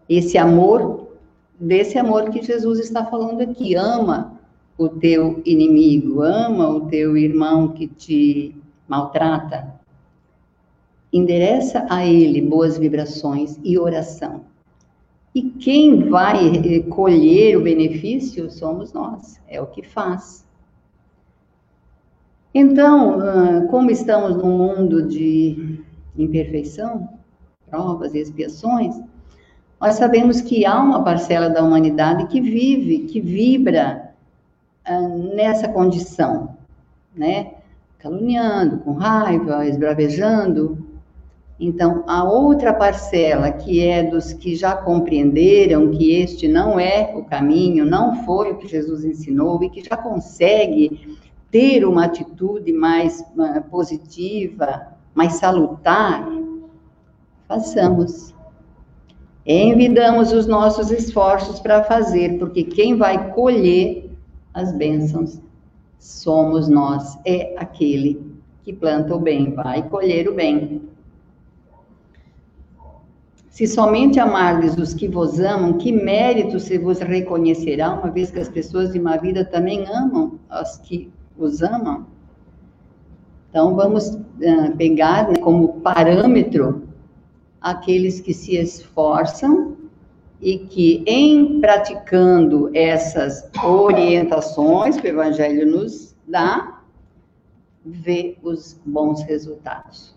Esse 0.09 0.38
amor, 0.38 1.07
desse 1.59 1.97
amor 1.97 2.29
que 2.29 2.43
Jesus 2.43 2.79
está 2.79 3.05
falando 3.05 3.41
aqui, 3.41 3.75
ama 3.75 4.38
o 4.77 4.89
teu 4.89 5.41
inimigo, 5.45 6.21
ama 6.21 6.69
o 6.69 6.81
teu 6.88 7.17
irmão 7.17 7.69
que 7.69 7.88
te 7.88 8.55
maltrata, 8.88 9.74
endereça 11.12 11.86
a 11.89 12.05
ele 12.05 12.41
boas 12.41 12.77
vibrações 12.77 13.59
e 13.63 13.77
oração. 13.79 14.41
E 15.33 15.41
quem 15.41 16.09
vai 16.09 16.81
colher 16.89 17.57
o 17.57 17.63
benefício 17.63 18.50
somos 18.50 18.93
nós, 18.93 19.39
é 19.47 19.62
o 19.62 19.67
que 19.67 19.83
faz. 19.83 20.45
Então, 22.53 23.19
ah, 23.19 23.67
como 23.69 23.91
estamos 23.91 24.36
num 24.36 24.57
mundo 24.57 25.03
de 25.03 25.79
imperfeição, 26.17 27.16
provas 27.69 28.13
e 28.13 28.19
expiações, 28.19 28.95
nós 29.79 29.95
sabemos 29.95 30.41
que 30.41 30.65
há 30.65 30.81
uma 30.81 31.03
parcela 31.03 31.50
da 31.50 31.63
humanidade 31.63 32.27
que 32.27 32.41
vive, 32.41 33.00
que 33.00 33.21
vibra 33.21 34.12
ah, 34.86 35.01
nessa 35.01 35.67
condição, 35.67 36.57
né? 37.15 37.53
Caluniando, 38.00 38.77
com 38.79 38.93
raiva, 38.93 39.65
esbravejando, 39.67 40.88
então, 41.59 42.03
a 42.05 42.24
outra 42.24 42.71
parcela, 42.71 43.51
que 43.51 43.83
é 43.83 44.03
dos 44.03 44.31
que 44.31 44.55
já 44.55 44.75
compreenderam 44.75 45.89
que 45.89 46.12
este 46.12 46.47
não 46.47 46.79
é 46.79 47.13
o 47.15 47.24
caminho, 47.24 47.83
não 47.83 48.24
foi 48.25 48.51
o 48.51 48.57
que 48.57 48.67
Jesus 48.67 49.03
ensinou 49.03 49.63
e 49.63 49.69
que 49.69 49.83
já 49.83 49.97
consegue 49.97 51.17
ter 51.50 51.83
uma 51.83 52.05
atitude 52.05 52.71
mais 52.71 53.21
uh, 53.21 53.62
positiva, 53.71 54.88
mais 55.15 55.33
salutar, 55.33 56.29
façamos. 57.47 58.33
Envidamos 59.45 60.33
os 60.33 60.45
nossos 60.45 60.91
esforços 60.91 61.59
para 61.59 61.83
fazer, 61.83 62.37
porque 62.37 62.63
quem 62.63 62.97
vai 62.97 63.31
colher 63.33 64.11
as 64.53 64.73
bênçãos 64.73 65.39
somos 65.97 66.67
nós, 66.67 67.17
é 67.25 67.55
aquele 67.57 68.21
que 68.63 68.73
planta 68.73 69.15
o 69.15 69.19
bem, 69.19 69.53
vai 69.53 69.87
colher 69.87 70.27
o 70.27 70.35
bem. 70.35 70.81
Se 73.49 73.65
somente 73.65 74.19
amardes 74.19 74.77
os 74.77 74.93
que 74.93 75.07
vos 75.07 75.39
amam, 75.39 75.73
que 75.73 75.91
mérito 75.91 76.59
se 76.59 76.77
vos 76.77 76.99
reconhecerá, 76.99 77.93
uma 77.93 78.11
vez 78.11 78.29
que 78.29 78.39
as 78.39 78.49
pessoas 78.49 78.91
de 78.91 78.99
uma 78.99 79.17
vida 79.17 79.45
também 79.45 79.85
amam 79.87 80.37
os 80.51 80.77
que 80.77 81.11
os 81.37 81.63
amam? 81.63 82.05
Então, 83.49 83.75
vamos 83.75 84.09
uh, 84.09 84.75
pegar 84.77 85.29
né, 85.29 85.37
como 85.37 85.79
parâmetro 85.79 86.87
aqueles 87.61 88.19
que 88.19 88.33
se 88.33 88.57
esforçam 88.57 89.75
e 90.41 90.59
que, 90.59 91.03
em 91.07 91.59
praticando 91.59 92.69
essas 92.73 93.49
orientações 93.63 94.97
que 94.97 95.07
o 95.07 95.09
Evangelho 95.09 95.65
nos 95.65 96.15
dá, 96.27 96.81
vê 97.83 98.37
os 98.43 98.79
bons 98.85 99.23
resultados 99.23 100.15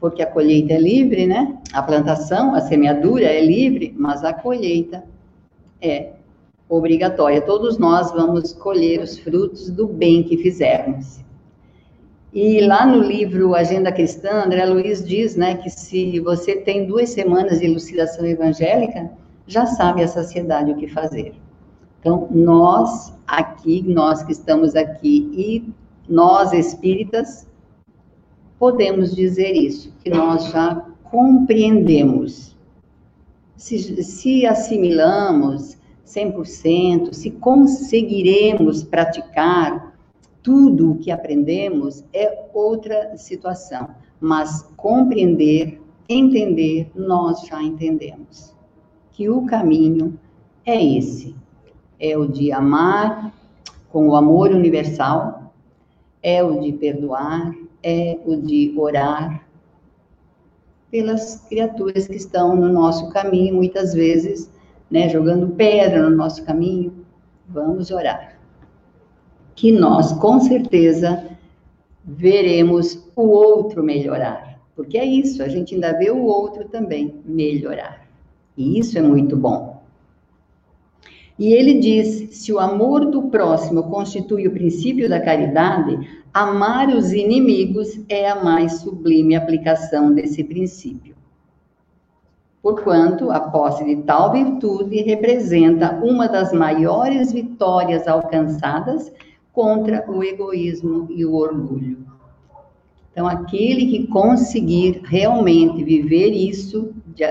porque 0.00 0.22
a 0.22 0.26
colheita 0.26 0.74
é 0.74 0.78
livre, 0.78 1.26
né? 1.26 1.58
A 1.72 1.82
plantação, 1.82 2.54
a 2.54 2.60
semeadura 2.60 3.24
é 3.24 3.44
livre, 3.44 3.94
mas 3.98 4.22
a 4.24 4.32
colheita 4.32 5.04
é 5.80 6.12
obrigatória. 6.68 7.40
Todos 7.40 7.78
nós 7.78 8.12
vamos 8.12 8.52
colher 8.52 9.00
os 9.00 9.18
frutos 9.18 9.70
do 9.70 9.86
bem 9.86 10.22
que 10.22 10.36
fizermos. 10.36 11.20
E 12.36 12.60
lá 12.60 12.84
no 12.84 13.00
livro 13.00 13.54
Agenda 13.54 13.90
Cristã, 13.90 14.44
André 14.44 14.66
Luiz 14.66 15.02
diz, 15.02 15.36
né, 15.36 15.56
que 15.56 15.70
se 15.70 16.20
você 16.20 16.54
tem 16.54 16.86
duas 16.86 17.08
semanas 17.08 17.60
de 17.60 17.64
elucidação 17.64 18.26
evangélica, 18.26 19.10
já 19.46 19.64
sabe 19.64 20.02
a 20.02 20.08
sociedade 20.08 20.70
o 20.70 20.76
que 20.76 20.86
fazer. 20.86 21.32
Então, 21.98 22.28
nós 22.30 23.10
aqui, 23.26 23.82
nós 23.88 24.22
que 24.22 24.32
estamos 24.32 24.76
aqui 24.76 25.30
e 25.32 25.72
nós 26.06 26.52
espíritas, 26.52 27.48
podemos 28.58 29.16
dizer 29.16 29.52
isso, 29.52 29.90
que 30.04 30.10
nós 30.10 30.50
já 30.50 30.84
compreendemos. 31.04 32.54
Se, 33.56 33.78
se 34.04 34.44
assimilamos 34.44 35.78
100%, 36.04 37.14
se 37.14 37.30
conseguiremos 37.30 38.82
praticar 38.82 39.85
tudo 40.46 40.92
o 40.92 40.98
que 40.98 41.10
aprendemos, 41.10 42.04
é 42.14 42.46
outra 42.54 43.16
situação. 43.16 43.88
Mas 44.20 44.62
compreender, 44.76 45.82
entender, 46.08 46.88
nós 46.94 47.44
já 47.48 47.60
entendemos. 47.60 48.54
Que 49.10 49.28
o 49.28 49.44
caminho 49.44 50.16
é 50.64 50.80
esse: 50.80 51.34
é 51.98 52.16
o 52.16 52.28
de 52.28 52.52
amar 52.52 53.34
com 53.90 54.06
o 54.08 54.14
amor 54.14 54.52
universal, 54.52 55.52
é 56.22 56.44
o 56.44 56.60
de 56.60 56.72
perdoar, 56.74 57.52
é 57.82 58.16
o 58.24 58.36
de 58.36 58.72
orar 58.78 59.44
pelas 60.92 61.44
criaturas 61.48 62.06
que 62.06 62.14
estão 62.14 62.54
no 62.54 62.68
nosso 62.68 63.10
caminho, 63.10 63.56
muitas 63.56 63.92
vezes, 63.92 64.48
né, 64.88 65.08
jogando 65.08 65.56
pedra 65.56 66.08
no 66.08 66.16
nosso 66.16 66.44
caminho. 66.44 67.04
Vamos 67.48 67.90
orar. 67.90 68.35
Que 69.56 69.72
nós, 69.72 70.12
com 70.12 70.38
certeza, 70.38 71.24
veremos 72.04 73.02
o 73.16 73.22
outro 73.22 73.82
melhorar. 73.82 74.60
Porque 74.76 74.96
é 74.96 75.04
isso, 75.04 75.42
a 75.42 75.48
gente 75.48 75.74
ainda 75.74 75.98
vê 75.98 76.10
o 76.10 76.24
outro 76.24 76.68
também 76.68 77.16
melhorar. 77.24 78.06
E 78.56 78.78
isso 78.78 78.96
é 78.96 79.02
muito 79.02 79.36
bom. 79.36 79.82
E 81.38 81.52
ele 81.52 81.80
diz: 81.80 82.36
se 82.36 82.52
o 82.52 82.58
amor 82.58 83.06
do 83.06 83.24
próximo 83.24 83.84
constitui 83.84 84.46
o 84.46 84.52
princípio 84.52 85.08
da 85.08 85.20
caridade, 85.20 85.98
amar 86.32 86.88
os 86.88 87.12
inimigos 87.12 87.98
é 88.08 88.28
a 88.28 88.42
mais 88.42 88.80
sublime 88.80 89.34
aplicação 89.34 90.12
desse 90.12 90.44
princípio. 90.44 91.14
Porquanto 92.62 93.30
a 93.30 93.40
posse 93.40 93.84
de 93.84 93.96
tal 94.02 94.32
virtude 94.32 95.02
representa 95.02 96.00
uma 96.02 96.26
das 96.26 96.52
maiores 96.52 97.32
vitórias 97.32 98.08
alcançadas 98.08 99.12
contra 99.56 100.04
o 100.06 100.22
egoísmo 100.22 101.06
e 101.08 101.24
o 101.24 101.34
orgulho. 101.34 101.96
Então, 103.10 103.26
aquele 103.26 103.86
que 103.86 104.06
conseguir 104.08 105.00
realmente 105.04 105.82
viver 105.82 106.32
isso, 106.32 106.92
de, 107.06 107.24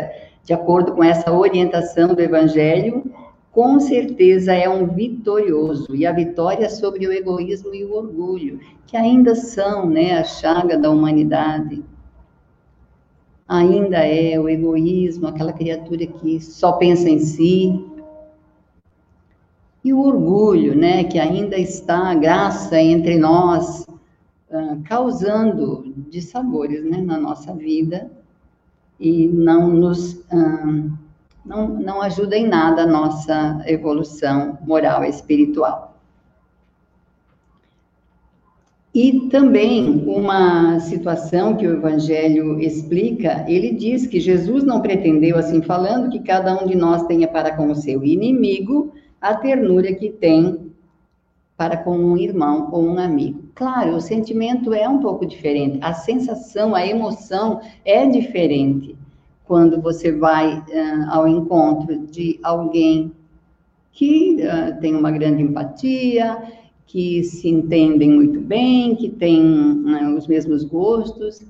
de 0.43 0.51
acordo 0.51 0.93
com 0.93 1.03
essa 1.03 1.31
orientação 1.31 2.15
do 2.15 2.19
Evangelho, 2.19 3.03
com 3.51 3.79
certeza 3.79 4.55
é 4.55 4.67
um 4.67 4.87
vitorioso. 4.87 5.95
E 5.95 6.03
a 6.03 6.11
vitória 6.11 6.67
sobre 6.67 7.05
o 7.05 7.13
egoísmo 7.13 7.75
e 7.75 7.85
o 7.85 7.93
orgulho, 7.93 8.59
que 8.87 8.97
ainda 8.97 9.35
são 9.35 9.87
né, 9.87 10.17
a 10.17 10.23
chaga 10.23 10.79
da 10.79 10.89
humanidade. 10.89 11.83
Ainda 13.47 13.97
é 13.97 14.39
o 14.39 14.49
egoísmo, 14.49 15.27
aquela 15.27 15.53
criatura 15.53 16.07
que 16.07 16.41
só 16.41 16.71
pensa 16.71 17.07
em 17.07 17.19
si. 17.19 17.85
E 19.85 19.93
o 19.93 19.99
orgulho, 19.99 20.75
né, 20.75 21.03
que 21.03 21.19
ainda 21.19 21.55
está 21.59 22.15
graça 22.15 22.81
entre 22.81 23.19
nós, 23.19 23.85
uh, 24.49 24.81
causando 24.83 25.93
dissabores 26.09 26.83
né, 26.83 26.97
na 26.97 27.19
nossa 27.19 27.53
vida 27.53 28.09
e 28.99 29.27
não 29.27 29.67
nos. 29.67 30.13
Uh, 30.13 30.91
não, 31.45 31.67
não 31.67 32.01
ajuda 32.01 32.35
em 32.35 32.47
nada 32.47 32.81
a 32.81 32.87
nossa 32.87 33.61
evolução 33.67 34.57
moral 34.65 35.03
e 35.03 35.09
espiritual. 35.09 35.95
E 38.91 39.29
também 39.29 40.03
uma 40.07 40.79
situação 40.79 41.55
que 41.55 41.67
o 41.67 41.73
Evangelho 41.73 42.59
explica, 42.59 43.45
ele 43.47 43.75
diz 43.75 44.07
que 44.07 44.19
Jesus 44.19 44.63
não 44.63 44.81
pretendeu, 44.81 45.37
assim 45.37 45.61
falando, 45.61 46.09
que 46.09 46.21
cada 46.21 46.59
um 46.59 46.65
de 46.65 46.75
nós 46.75 47.03
tenha 47.03 47.27
para 47.27 47.55
com 47.55 47.69
o 47.69 47.75
seu 47.75 48.03
inimigo 48.03 48.91
a 49.21 49.33
ternura 49.35 49.93
que 49.93 50.09
tem 50.09 50.71
para 51.57 51.77
com 51.77 51.97
um 51.97 52.17
irmão 52.17 52.69
ou 52.71 52.83
um 52.83 52.99
amigo. 52.99 53.43
Claro, 53.55 53.95
o 53.95 54.01
sentimento 54.01 54.73
é 54.73 54.87
um 54.87 54.99
pouco 54.99 55.25
diferente, 55.25 55.79
a 55.81 55.93
sensação, 55.93 56.75
a 56.75 56.85
emoção 56.85 57.61
é 57.85 58.05
diferente 58.05 58.95
quando 59.45 59.79
você 59.79 60.11
vai 60.11 60.57
uh, 60.57 61.09
ao 61.09 61.27
encontro 61.27 61.99
de 62.07 62.39
alguém 62.43 63.11
que 63.91 64.37
uh, 64.41 64.79
tem 64.81 64.95
uma 64.95 65.11
grande 65.11 65.43
empatia, 65.43 66.37
que 66.85 67.23
se 67.23 67.47
entendem 67.47 68.11
muito 68.11 68.39
bem, 68.41 68.95
que 68.95 69.09
tem 69.09 69.41
uh, 69.41 70.17
os 70.17 70.27
mesmos 70.27 70.63
gostos, 70.63 71.41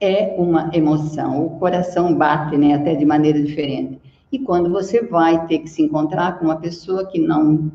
é 0.00 0.34
uma 0.38 0.70
emoção. 0.72 1.46
O 1.46 1.50
coração 1.58 2.14
bate, 2.14 2.56
né, 2.56 2.74
até 2.74 2.94
de 2.94 3.04
maneira 3.04 3.42
diferente. 3.42 4.00
E 4.30 4.38
quando 4.38 4.70
você 4.70 5.02
vai 5.02 5.46
ter 5.46 5.60
que 5.60 5.70
se 5.70 5.82
encontrar 5.82 6.38
com 6.38 6.46
uma 6.46 6.56
pessoa 6.56 7.06
que 7.06 7.18
não 7.18 7.70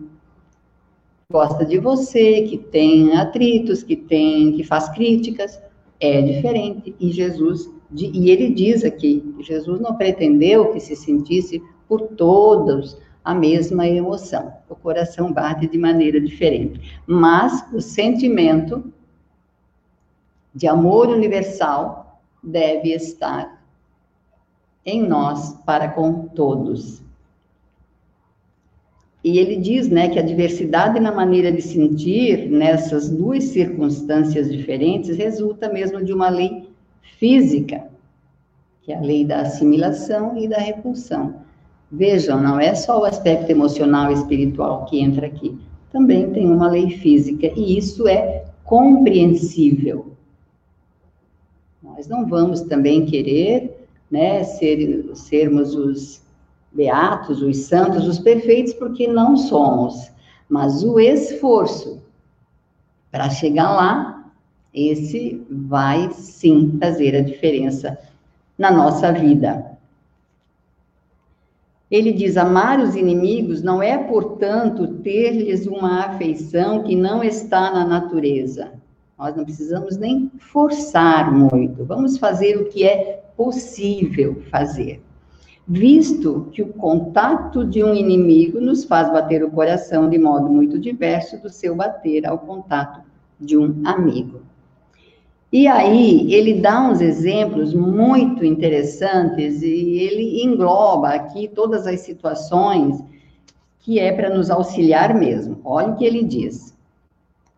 gosta 1.31 1.65
de 1.65 1.79
você, 1.79 2.43
que 2.43 2.57
tem 2.57 3.15
atritos, 3.15 3.81
que 3.81 3.95
tem, 3.95 4.51
que 4.53 4.63
faz 4.63 4.89
críticas, 4.89 5.59
é 5.99 6.21
diferente. 6.21 6.95
E 6.99 7.11
Jesus 7.11 7.71
e 7.95 8.31
ele 8.31 8.49
diz 8.49 8.83
aqui 8.83 9.35
Jesus 9.39 9.79
não 9.79 9.95
pretendeu 9.95 10.71
que 10.71 10.79
se 10.79 10.95
sentisse 10.95 11.61
por 11.87 12.01
todos 12.01 12.97
a 13.23 13.35
mesma 13.35 13.87
emoção. 13.87 14.51
O 14.67 14.75
coração 14.75 15.31
bate 15.31 15.67
de 15.67 15.77
maneira 15.77 16.19
diferente, 16.19 16.99
mas 17.05 17.63
o 17.71 17.79
sentimento 17.79 18.91
de 20.53 20.67
amor 20.67 21.09
universal 21.09 22.21
deve 22.43 22.93
estar 22.93 23.52
em 24.85 25.01
nós 25.01 25.53
para 25.65 25.87
com 25.89 26.27
todos. 26.27 27.01
E 29.23 29.37
ele 29.37 29.55
diz, 29.55 29.87
né, 29.87 30.09
que 30.09 30.19
a 30.19 30.23
diversidade 30.23 30.99
na 30.99 31.11
maneira 31.11 31.49
de 31.49 31.61
sentir 31.61 32.49
nessas 32.49 33.09
duas 33.09 33.45
circunstâncias 33.45 34.51
diferentes 34.51 35.15
resulta 35.15 35.71
mesmo 35.71 36.03
de 36.03 36.11
uma 36.11 36.29
lei 36.29 36.67
física, 37.17 37.85
que 38.81 38.91
é 38.91 38.97
a 38.97 39.01
lei 39.01 39.23
da 39.23 39.41
assimilação 39.41 40.37
e 40.37 40.45
da 40.45 40.57
repulsão. 40.57 41.35
Vejam, 41.89 42.41
não 42.41 42.59
é 42.59 42.75
só 42.75 42.99
o 42.99 43.05
aspecto 43.05 43.49
emocional 43.49 44.11
e 44.11 44.15
espiritual 44.15 44.83
que 44.85 44.99
entra 44.99 45.27
aqui, 45.27 45.57
também 45.89 46.29
tem 46.31 46.45
uma 46.45 46.69
lei 46.69 46.89
física, 46.89 47.47
e 47.55 47.77
isso 47.77 48.07
é 48.07 48.43
compreensível. 48.65 50.11
Nós 51.81 52.07
não 52.07 52.25
vamos 52.27 52.61
também 52.61 53.05
querer 53.05 53.72
né, 54.13 54.43
ser, 54.43 55.09
sermos 55.15 55.73
os 55.73 56.21
beatos, 56.71 57.41
os 57.41 57.57
santos, 57.65 58.07
os 58.07 58.19
perfeitos, 58.19 58.71
porque 58.71 59.07
não 59.07 59.35
somos. 59.35 60.11
Mas 60.47 60.83
o 60.83 60.99
esforço 60.99 61.99
para 63.09 63.31
chegar 63.31 63.71
lá 63.71 64.31
esse 64.71 65.43
vai 65.49 66.11
sim 66.11 66.77
fazer 66.79 67.15
a 67.15 67.21
diferença 67.21 67.97
na 68.55 68.69
nossa 68.69 69.11
vida. 69.11 69.79
Ele 71.89 72.11
diz: 72.11 72.37
amar 72.37 72.79
os 72.79 72.95
inimigos 72.95 73.63
não 73.63 73.81
é, 73.81 73.97
portanto, 73.97 74.99
ter-lhes 74.99 75.65
uma 75.65 76.05
afeição 76.05 76.83
que 76.83 76.95
não 76.95 77.23
está 77.23 77.71
na 77.71 77.83
natureza. 77.83 78.73
Nós 79.17 79.35
não 79.35 79.43
precisamos 79.43 79.97
nem 79.97 80.31
forçar 80.37 81.31
muito, 81.31 81.83
vamos 81.83 82.19
fazer 82.19 82.57
o 82.57 82.65
que 82.65 82.83
é 82.83 83.22
possível 83.35 84.41
fazer. 84.49 85.01
Visto 85.67 86.49
que 86.51 86.61
o 86.61 86.73
contato 86.73 87.65
de 87.65 87.83
um 87.83 87.93
inimigo 87.93 88.59
nos 88.59 88.83
faz 88.83 89.11
bater 89.11 89.43
o 89.43 89.51
coração 89.51 90.09
de 90.09 90.17
modo 90.17 90.49
muito 90.49 90.77
diverso 90.77 91.41
do 91.41 91.49
seu 91.49 91.75
bater 91.75 92.25
ao 92.25 92.39
contato 92.39 93.01
de 93.39 93.57
um 93.57 93.81
amigo. 93.85 94.41
E 95.51 95.67
aí 95.67 96.33
ele 96.33 96.55
dá 96.55 96.81
uns 96.81 96.99
exemplos 96.99 97.73
muito 97.73 98.43
interessantes 98.43 99.61
e 99.61 99.99
ele 99.99 100.43
engloba 100.43 101.09
aqui 101.09 101.47
todas 101.47 101.85
as 101.85 101.99
situações 101.99 103.01
que 103.79 103.99
é 103.99 104.11
para 104.11 104.35
nos 104.35 104.49
auxiliar 104.49 105.13
mesmo. 105.13 105.59
Olha 105.63 105.89
o 105.89 105.95
que 105.95 106.05
ele 106.05 106.23
diz. 106.23 106.73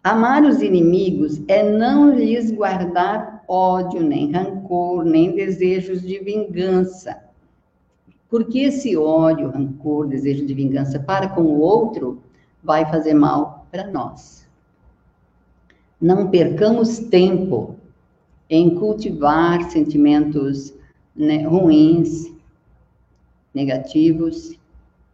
Amar 0.04 0.44
os 0.44 0.62
inimigos 0.62 1.42
é 1.48 1.64
não 1.64 2.14
lhes 2.14 2.52
guardar 2.52 3.44
ódio, 3.48 4.04
nem 4.04 4.36
rancor, 4.66 5.06
nem 5.06 5.36
desejos 5.36 6.02
de 6.02 6.20
vingança. 6.20 7.24
Porque 8.30 8.60
esse 8.60 8.98
ódio, 8.98 9.50
rancor, 9.50 10.08
desejo 10.08 10.46
de 10.46 10.54
vingança 10.54 11.00
para 11.00 11.30
com 11.30 11.44
o 11.44 11.60
outro 11.60 12.22
vai 12.64 12.86
fazer 12.86 13.14
mal 13.14 13.68
para 13.72 13.90
nós. 13.92 14.48
Não 16.02 16.30
percamos 16.30 17.00
tempo 17.00 17.76
em 18.50 18.76
cultivar 18.76 19.70
sentimentos 19.70 20.74
né, 21.16 21.46
ruins, 21.48 22.34
negativos, 23.54 24.60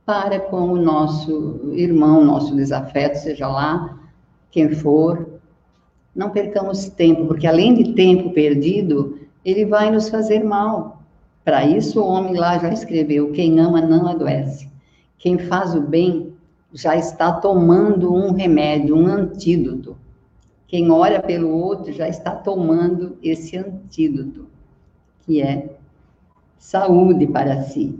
para 0.06 0.40
com 0.40 0.74
o 0.74 0.82
nosso 0.82 1.72
irmão, 1.74 2.26
nosso 2.26 2.56
desafeto, 2.56 3.20
seja 3.20 3.48
lá 3.48 4.00
quem 4.50 4.74
for. 4.74 5.40
Não 6.14 6.32
percamos 6.32 6.90
tempo, 6.90 7.28
porque 7.28 7.48
além 7.48 7.76
de 7.76 7.94
tempo 7.94 8.34
perdido, 8.34 9.20
ele 9.43 9.65
vai 9.65 9.91
nos 9.91 10.10
fazer 10.10 10.43
mal. 10.43 11.01
Para 11.43 11.65
isso, 11.65 12.01
o 12.01 12.08
homem 12.08 12.36
lá 12.36 12.58
já 12.58 12.71
escreveu: 12.71 13.32
quem 13.32 13.60
ama 13.60 13.82
não 13.82 14.08
adoece. 14.08 14.69
Quem 15.17 15.38
faz 15.38 15.75
o 15.75 15.82
bem 15.82 16.34
já 16.73 16.95
está 16.95 17.32
tomando 17.34 18.13
um 18.13 18.32
remédio, 18.32 18.95
um 18.95 19.08
antídoto 19.08 19.95
quem 20.71 20.89
ora 20.89 21.21
pelo 21.21 21.49
outro 21.49 21.91
já 21.91 22.08
está 22.08 22.34
tomando 22.34 23.17
esse 23.21 23.58
antídoto, 23.58 24.47
que 25.25 25.41
é 25.41 25.75
saúde 26.58 27.27
para 27.27 27.62
si. 27.63 27.99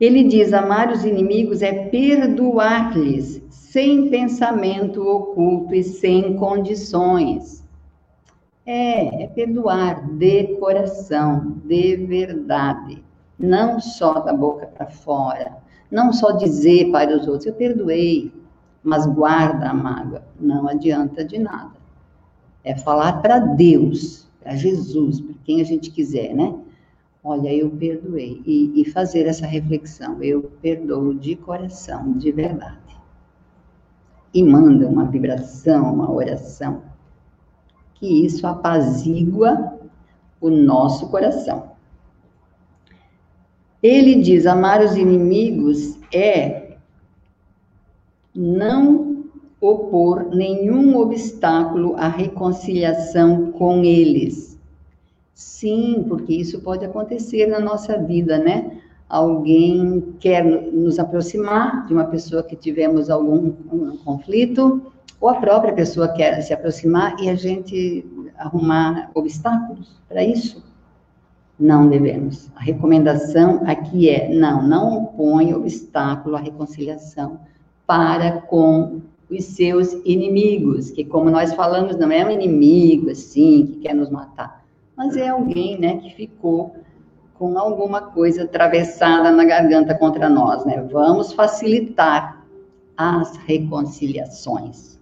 Ele 0.00 0.24
diz: 0.24 0.52
amar 0.52 0.90
os 0.90 1.04
inimigos 1.04 1.62
é 1.62 1.84
perdoar-lhes 1.84 3.40
sem 3.48 4.10
pensamento 4.10 5.00
oculto 5.06 5.72
e 5.72 5.84
sem 5.84 6.34
condições. 6.34 7.57
É, 8.70 9.22
é 9.22 9.26
perdoar 9.28 10.06
de 10.18 10.48
coração, 10.56 11.56
de 11.64 11.96
verdade, 11.96 13.02
não 13.38 13.80
só 13.80 14.20
da 14.20 14.34
boca 14.34 14.66
para 14.66 14.84
fora, 14.84 15.56
não 15.90 16.12
só 16.12 16.32
dizer 16.32 16.90
para 16.92 17.16
os 17.16 17.26
outros: 17.26 17.46
eu 17.46 17.54
perdoei, 17.54 18.30
mas 18.82 19.06
guarda 19.06 19.70
a 19.70 19.72
mágoa. 19.72 20.22
Não 20.38 20.68
adianta 20.68 21.24
de 21.24 21.38
nada. 21.38 21.72
É 22.62 22.76
falar 22.76 23.22
para 23.22 23.38
Deus, 23.38 24.28
para 24.42 24.54
Jesus, 24.54 25.18
para 25.18 25.34
quem 25.44 25.62
a 25.62 25.64
gente 25.64 25.90
quiser, 25.90 26.34
né? 26.34 26.54
Olha, 27.24 27.50
eu 27.50 27.70
perdoei. 27.70 28.42
E, 28.44 28.82
e 28.82 28.84
fazer 28.84 29.26
essa 29.26 29.46
reflexão. 29.46 30.22
Eu 30.22 30.42
perdoo 30.60 31.14
de 31.14 31.36
coração, 31.36 32.12
de 32.18 32.30
verdade. 32.30 33.00
E 34.34 34.44
manda 34.44 34.86
uma 34.86 35.06
vibração, 35.06 35.94
uma 35.94 36.12
oração. 36.12 36.82
Que 37.98 38.24
isso 38.24 38.46
apazigua 38.46 39.78
o 40.40 40.50
nosso 40.50 41.08
coração. 41.08 41.72
Ele 43.82 44.16
diz: 44.16 44.46
amar 44.46 44.82
os 44.82 44.96
inimigos 44.96 45.98
é 46.12 46.76
não 48.34 49.24
opor 49.60 50.28
nenhum 50.30 50.96
obstáculo 50.96 51.96
à 51.96 52.08
reconciliação 52.08 53.50
com 53.52 53.84
eles. 53.84 54.58
Sim, 55.34 56.04
porque 56.08 56.34
isso 56.34 56.60
pode 56.60 56.84
acontecer 56.84 57.46
na 57.46 57.60
nossa 57.60 57.98
vida, 57.98 58.38
né? 58.38 58.80
Alguém 59.08 60.14
quer 60.20 60.44
nos 60.44 60.98
aproximar 60.98 61.86
de 61.86 61.94
uma 61.94 62.04
pessoa 62.04 62.42
que 62.42 62.54
tivemos 62.54 63.08
algum 63.08 63.52
um 63.72 63.96
conflito, 63.98 64.92
ou 65.20 65.28
a 65.28 65.34
própria 65.34 65.72
pessoa 65.72 66.08
quer 66.08 66.40
se 66.42 66.52
aproximar 66.52 67.16
e 67.20 67.28
a 67.28 67.34
gente 67.34 68.06
arrumar 68.36 69.10
obstáculos 69.14 70.00
para 70.08 70.22
isso. 70.22 70.62
Não 71.58 71.88
devemos. 71.88 72.50
A 72.54 72.60
recomendação 72.60 73.62
aqui 73.66 74.08
é: 74.08 74.32
não, 74.32 74.62
não 74.62 75.06
põe 75.06 75.52
obstáculo 75.52 76.36
à 76.36 76.40
reconciliação 76.40 77.40
para 77.86 78.42
com 78.42 79.00
os 79.30 79.44
seus 79.44 79.92
inimigos, 80.04 80.90
que 80.90 81.04
como 81.04 81.30
nós 81.30 81.52
falamos, 81.52 81.96
não 81.96 82.10
é 82.10 82.24
um 82.24 82.30
inimigo 82.30 83.10
assim 83.10 83.66
que 83.66 83.80
quer 83.80 83.94
nos 83.94 84.08
matar, 84.08 84.64
mas 84.96 85.16
é 85.16 85.28
alguém, 85.28 85.78
né, 85.78 85.98
que 85.98 86.14
ficou 86.14 86.74
com 87.34 87.56
alguma 87.58 88.00
coisa 88.00 88.44
atravessada 88.44 89.30
na 89.30 89.44
garganta 89.44 89.94
contra 89.94 90.28
nós, 90.28 90.64
né? 90.64 90.82
Vamos 90.90 91.32
facilitar 91.32 92.44
as 92.96 93.36
reconciliações. 93.36 94.97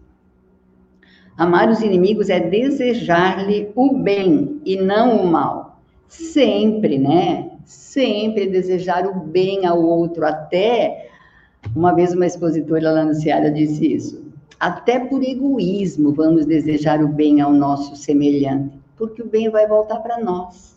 Amar 1.37 1.69
os 1.69 1.83
inimigos 1.83 2.31
é 2.31 2.41
desejar-lhe 2.41 3.71
o 3.75 3.93
bem 3.99 4.61
e 4.65 4.77
não 4.77 5.23
o 5.23 5.27
mal. 5.27 5.81
Sempre, 6.09 6.99
né? 6.99 7.51
Sempre 7.65 8.47
desejar 8.47 9.07
o 9.07 9.21
bem 9.21 9.67
ao 9.67 9.83
outro, 9.83 10.25
até 10.25 11.11
uma 11.75 11.93
vez 11.93 12.15
uma 12.15 12.27
expositora 12.27 12.91
lá 12.91 13.05
no 13.05 13.15
Ceará 13.15 13.49
disse 13.51 13.93
isso. 13.93 14.25
Até 14.59 14.99
por 14.99 15.23
egoísmo 15.23 16.13
vamos 16.13 16.47
desejar 16.47 17.03
o 17.03 17.09
bem 17.09 17.41
ao 17.41 17.53
nosso 17.53 17.97
semelhante, 17.97 18.79
porque 18.97 19.21
o 19.21 19.29
bem 19.29 19.51
vai 19.51 19.67
voltar 19.67 19.99
para 20.01 20.19
nós. 20.19 20.77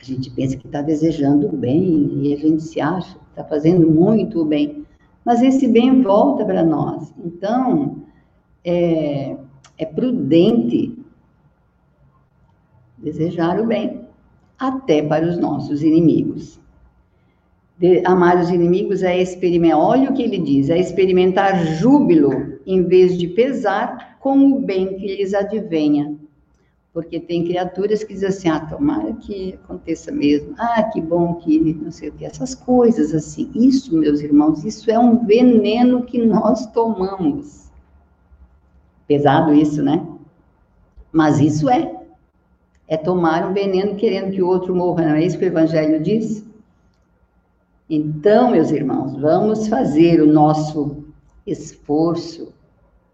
A 0.00 0.04
gente 0.04 0.30
pensa 0.30 0.56
que 0.56 0.66
está 0.66 0.82
desejando 0.82 1.46
o 1.46 1.56
bem 1.56 2.20
e 2.22 2.34
a 2.34 2.36
gente 2.36 2.62
se 2.62 2.80
acha 2.80 3.14
que 3.14 3.24
está 3.30 3.44
fazendo 3.44 3.88
muito 3.88 4.40
o 4.40 4.44
bem, 4.44 4.84
mas 5.24 5.42
esse 5.42 5.68
bem 5.68 6.02
volta 6.02 6.44
para 6.44 6.64
nós. 6.64 7.12
Então, 7.24 8.02
é, 8.66 9.36
é 9.78 9.86
prudente 9.86 10.98
desejar 12.98 13.58
o 13.60 13.66
bem, 13.66 14.02
até 14.58 15.02
para 15.02 15.26
os 15.26 15.38
nossos 15.38 15.82
inimigos 15.82 16.60
de 17.78 18.02
amar 18.06 18.40
os 18.40 18.48
inimigos 18.50 19.02
é 19.02 19.20
experimentar, 19.20 19.78
olha 19.78 20.10
o 20.10 20.14
que 20.14 20.22
ele 20.22 20.38
diz, 20.38 20.70
é 20.70 20.78
experimentar 20.78 21.64
júbilo 21.76 22.58
em 22.66 22.82
vez 22.84 23.18
de 23.18 23.28
pesar 23.28 24.16
com 24.18 24.52
o 24.52 24.60
bem 24.60 24.96
que 24.96 25.16
lhes 25.16 25.34
advenha. 25.34 26.16
Porque 26.92 27.20
tem 27.20 27.44
criaturas 27.44 28.02
que 28.02 28.14
dizem 28.14 28.28
assim, 28.30 28.48
ah, 28.48 28.60
tomara 28.60 29.12
que 29.12 29.58
aconteça 29.62 30.10
mesmo, 30.10 30.54
ah, 30.56 30.82
que 30.84 31.02
bom 31.02 31.34
que 31.34 31.58
não 31.74 31.90
sei 31.90 32.08
o 32.08 32.12
que, 32.12 32.24
essas 32.24 32.54
coisas 32.54 33.14
assim. 33.14 33.50
Isso, 33.54 33.94
meus 33.94 34.22
irmãos, 34.22 34.64
isso 34.64 34.90
é 34.90 34.98
um 34.98 35.26
veneno 35.26 36.04
que 36.04 36.24
nós 36.24 36.66
tomamos. 36.72 37.65
Pesado 39.06 39.52
isso, 39.54 39.82
né? 39.82 40.06
Mas 41.12 41.40
isso 41.40 41.68
é. 41.70 41.94
É 42.88 42.96
tomar 42.96 43.48
um 43.48 43.52
veneno 43.52 43.96
querendo 43.96 44.32
que 44.32 44.42
o 44.42 44.46
outro 44.46 44.74
morra, 44.74 45.06
não 45.06 45.14
é 45.16 45.24
isso 45.24 45.38
que 45.38 45.44
o 45.44 45.48
Evangelho 45.48 46.00
diz? 46.00 46.44
Então, 47.88 48.50
meus 48.50 48.70
irmãos, 48.70 49.16
vamos 49.16 49.68
fazer 49.68 50.20
o 50.20 50.26
nosso 50.26 51.04
esforço 51.46 52.52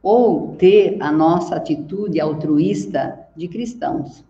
ou 0.02 0.56
ter 0.56 0.96
a 1.00 1.12
nossa 1.12 1.56
atitude 1.56 2.20
altruísta 2.20 3.18
de 3.36 3.48
cristãos. 3.48 4.24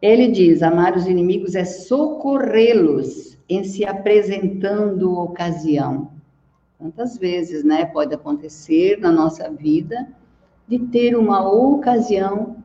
Ele 0.00 0.28
diz: 0.28 0.62
amar 0.62 0.96
os 0.96 1.06
inimigos 1.06 1.54
é 1.54 1.64
socorrê-los 1.64 3.38
em 3.48 3.64
se 3.64 3.84
apresentando 3.84 5.18
ocasião. 5.18 6.10
Quantas 6.78 7.18
vezes, 7.18 7.64
né, 7.64 7.84
pode 7.84 8.14
acontecer 8.14 8.98
na 9.00 9.10
nossa 9.10 9.50
vida 9.50 10.08
de 10.70 10.78
ter 10.78 11.16
uma 11.16 11.44
ocasião 11.50 12.58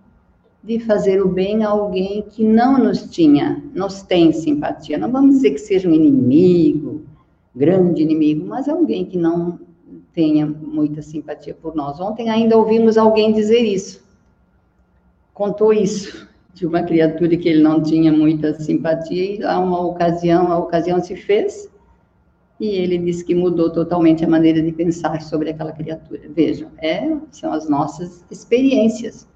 de 0.63 0.79
fazer 0.79 1.23
o 1.23 1.27
bem 1.27 1.63
a 1.63 1.69
alguém 1.69 2.23
que 2.29 2.43
não 2.43 2.77
nos 2.77 3.01
tinha, 3.09 3.63
nos 3.73 4.03
tem 4.03 4.31
simpatia. 4.31 4.95
Não 4.95 5.11
vamos 5.11 5.37
dizer 5.37 5.51
que 5.51 5.57
seja 5.57 5.89
um 5.89 5.93
inimigo, 5.93 7.03
grande 7.55 8.03
inimigo, 8.03 8.45
mas 8.45 8.69
alguém 8.69 9.05
que 9.05 9.17
não 9.17 9.59
tenha 10.13 10.45
muita 10.45 11.01
simpatia 11.01 11.55
por 11.55 11.75
nós. 11.75 11.99
Ontem 11.99 12.29
ainda 12.29 12.55
ouvimos 12.55 12.95
alguém 12.95 13.33
dizer 13.33 13.61
isso. 13.61 14.05
Contou 15.33 15.73
isso 15.73 16.27
de 16.53 16.67
uma 16.67 16.83
criatura 16.83 17.35
que 17.35 17.49
ele 17.49 17.63
não 17.63 17.81
tinha 17.81 18.13
muita 18.13 18.53
simpatia 18.53 19.35
e 19.35 19.43
a 19.43 19.57
uma 19.57 19.81
ocasião, 19.81 20.51
a 20.51 20.59
ocasião 20.59 21.01
se 21.01 21.15
fez 21.15 21.67
e 22.59 22.67
ele 22.67 22.97
disse 22.97 23.23
que 23.23 23.35
mudou 23.35 23.69
totalmente 23.69 24.23
a 24.23 24.27
maneira 24.27 24.61
de 24.61 24.71
pensar 24.71 25.21
sobre 25.21 25.49
aquela 25.49 25.71
criatura. 25.71 26.21
Vejam, 26.33 26.69
é, 26.77 27.15
são 27.31 27.51
as 27.51 27.67
nossas 27.67 28.23
experiências 28.31 29.27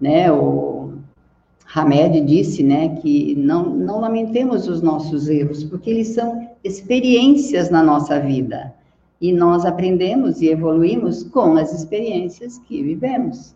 né? 0.00 0.30
O 0.30 0.92
Hamed 1.74 2.20
disse, 2.22 2.62
né, 2.62 2.96
que 2.96 3.34
não, 3.36 3.68
não 3.70 4.00
lamentemos 4.00 4.68
os 4.68 4.80
nossos 4.80 5.28
erros, 5.28 5.64
porque 5.64 5.90
eles 5.90 6.08
são 6.08 6.48
experiências 6.64 7.70
na 7.70 7.82
nossa 7.82 8.18
vida. 8.20 8.74
E 9.20 9.32
nós 9.32 9.64
aprendemos 9.64 10.40
e 10.40 10.48
evoluímos 10.48 11.24
com 11.24 11.56
as 11.56 11.74
experiências 11.74 12.58
que 12.60 12.82
vivemos. 12.82 13.54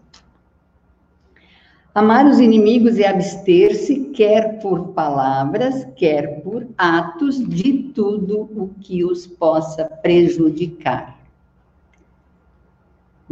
Amar 1.94 2.26
os 2.26 2.40
inimigos 2.40 2.98
é 2.98 3.08
abster-se, 3.08 4.10
quer 4.14 4.60
por 4.60 4.88
palavras, 4.88 5.86
quer 5.96 6.40
por 6.42 6.66
atos, 6.76 7.38
de 7.38 7.90
tudo 7.94 8.48
o 8.56 8.70
que 8.80 9.04
os 9.04 9.26
possa 9.26 9.84
prejudicar 9.84 11.22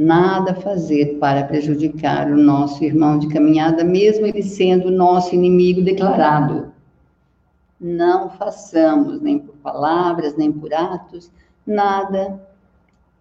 nada 0.01 0.55
fazer 0.55 1.18
para 1.18 1.44
prejudicar 1.44 2.31
o 2.31 2.37
nosso 2.37 2.83
irmão 2.83 3.18
de 3.18 3.29
caminhada, 3.29 3.85
mesmo 3.85 4.27
ele 4.27 4.42
sendo 4.42 4.90
nosso 4.90 5.35
inimigo 5.35 5.83
declarado. 5.83 6.73
Não 7.79 8.31
façamos, 8.31 9.20
nem 9.20 9.38
por 9.38 9.55
palavras, 9.57 10.35
nem 10.37 10.51
por 10.51 10.73
atos, 10.73 11.31
nada 11.66 12.40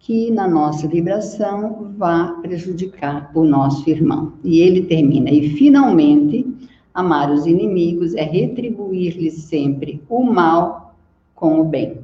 que 0.00 0.30
na 0.30 0.48
nossa 0.48 0.88
vibração 0.88 1.94
vá 1.96 2.32
prejudicar 2.42 3.30
o 3.34 3.44
nosso 3.44 3.88
irmão. 3.88 4.32
E 4.42 4.60
ele 4.60 4.82
termina, 4.82 5.30
e 5.30 5.50
finalmente, 5.50 6.46
amar 6.92 7.30
os 7.30 7.46
inimigos 7.46 8.14
é 8.14 8.24
retribuir-lhes 8.24 9.34
sempre 9.44 10.02
o 10.08 10.24
mal 10.24 10.94
com 11.34 11.60
o 11.60 11.64
bem, 11.64 12.00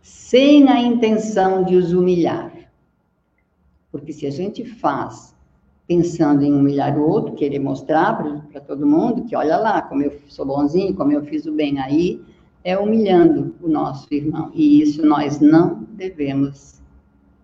sem 0.00 0.68
a 0.68 0.80
intenção 0.80 1.64
de 1.64 1.74
os 1.74 1.92
humilhar 1.92 2.56
porque 3.96 4.12
se 4.12 4.26
a 4.26 4.30
gente 4.30 4.64
faz 4.64 5.34
pensando 5.86 6.42
em 6.42 6.52
humilhar 6.52 6.98
o 6.98 7.08
outro, 7.08 7.34
querer 7.34 7.60
mostrar 7.60 8.42
para 8.52 8.60
todo 8.60 8.86
mundo 8.86 9.24
que 9.24 9.34
olha 9.34 9.56
lá, 9.56 9.80
como 9.82 10.02
eu 10.02 10.12
sou 10.28 10.44
bonzinho, 10.44 10.94
como 10.94 11.12
eu 11.12 11.24
fiz 11.24 11.46
o 11.46 11.52
bem 11.52 11.78
aí, 11.80 12.22
é 12.66 12.76
humilhando 12.76 13.54
o 13.62 13.68
nosso 13.68 14.12
irmão. 14.12 14.50
E 14.52 14.82
isso 14.82 15.06
nós 15.06 15.38
não 15.38 15.86
devemos 15.92 16.82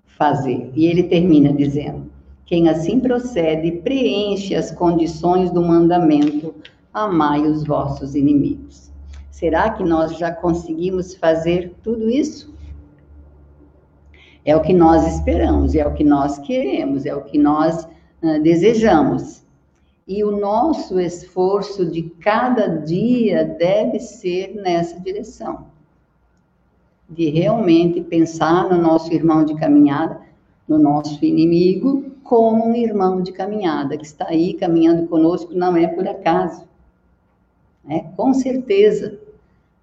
fazer. 0.05 0.73
E 0.75 0.85
ele 0.87 1.05
termina 1.05 1.53
dizendo: 1.53 2.11
quem 2.45 2.69
assim 2.69 2.99
procede 2.99 3.71
preenche 3.71 4.53
as 4.57 4.73
condições 4.73 5.53
do 5.53 5.63
mandamento, 5.63 6.53
amai 6.93 7.41
os 7.43 7.65
vossos 7.65 8.17
inimigos. 8.17 8.91
Será 9.31 9.71
que 9.71 9.85
nós 9.85 10.19
já 10.19 10.33
conseguimos 10.33 11.15
fazer 11.15 11.73
tudo 11.85 12.11
isso? 12.11 12.53
É 14.45 14.57
o 14.57 14.61
que 14.61 14.75
nós 14.75 15.07
esperamos, 15.07 15.77
é 15.77 15.87
o 15.87 15.95
que 15.95 16.03
nós 16.03 16.41
queremos, 16.41 17.07
é 17.07 17.15
o 17.15 17.23
que 17.23 17.39
nós 17.39 17.85
uh, 18.25 18.43
desejamos. 18.43 19.42
E 20.07 20.25
o 20.25 20.37
nosso 20.37 20.99
esforço 20.99 21.87
de 21.87 22.03
cada 22.03 22.67
dia 22.67 23.45
deve 23.45 24.01
ser 24.01 24.55
nessa 24.55 24.99
direção. 25.01 25.67
De 27.09 27.29
realmente 27.31 28.01
pensar 28.01 28.69
no 28.69 28.81
nosso 28.81 29.13
irmão 29.13 29.45
de 29.45 29.55
caminhada, 29.55 30.21
no 30.67 30.79
nosso 30.79 31.25
inimigo, 31.25 32.13
como 32.25 32.67
um 32.67 32.75
irmão 32.75 33.23
de 33.23 33.33
caminhada, 33.33 33.97
que 33.97 34.07
está 34.07 34.27
aí 34.29 34.55
caminhando 34.55 35.07
conosco, 35.07 35.55
não 35.55 35.77
é 35.77 35.87
por 35.87 36.07
acaso. 36.09 36.67
É, 37.89 38.01
com 38.17 38.33
certeza 38.33 39.19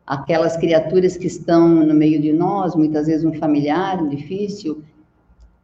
aquelas 0.05 0.57
criaturas 0.57 1.15
que 1.15 1.27
estão 1.27 1.69
no 1.69 1.93
meio 1.93 2.19
de 2.19 2.33
nós, 2.33 2.75
muitas 2.75 3.05
vezes 3.05 3.23
um 3.23 3.33
familiar 3.33 4.07
difícil, 4.09 4.81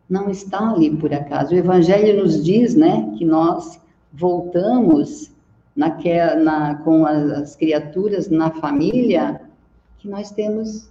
não 0.07 0.29
está 0.29 0.71
ali 0.71 0.95
por 0.95 1.11
acaso. 1.11 1.55
O 1.55 1.57
Evangelho 1.57 2.21
nos 2.21 2.43
diz, 2.43 2.75
né, 2.75 3.11
que 3.17 3.25
nós 3.25 3.81
voltamos 4.17 5.31
na, 5.75 6.75
com 6.83 7.05
as, 7.05 7.31
as 7.31 7.55
criaturas 7.55 8.29
na 8.29 8.49
família, 8.51 9.41
que 9.97 10.07
nós 10.07 10.31
temos 10.31 10.89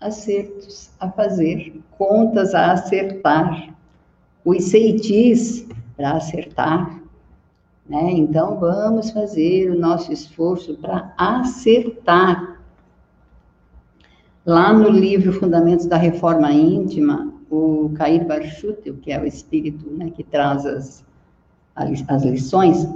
acertos 0.00 0.90
a 1.00 1.10
fazer, 1.10 1.80
contas 1.96 2.54
a 2.54 2.72
acertar, 2.72 3.74
os 4.44 4.64
ceitis 4.64 5.66
para 5.96 6.12
acertar. 6.12 7.00
Né? 7.88 8.12
Então, 8.12 8.58
vamos 8.58 9.10
fazer 9.10 9.70
o 9.70 9.78
nosso 9.78 10.12
esforço 10.12 10.76
para 10.76 11.12
acertar. 11.16 12.60
Lá 14.44 14.72
no 14.72 14.90
livro 14.90 15.32
Fundamentos 15.32 15.86
da 15.86 15.96
Reforma 15.96 16.52
Íntima, 16.52 17.32
o 17.50 17.90
Cair 17.96 18.24
Barchutel, 18.24 18.96
que 18.98 19.10
é 19.10 19.20
o 19.20 19.26
espírito 19.26 19.88
né, 19.90 20.10
que 20.10 20.22
traz 20.22 20.66
as, 20.66 21.04
as 21.76 22.24
lições, 22.24 22.88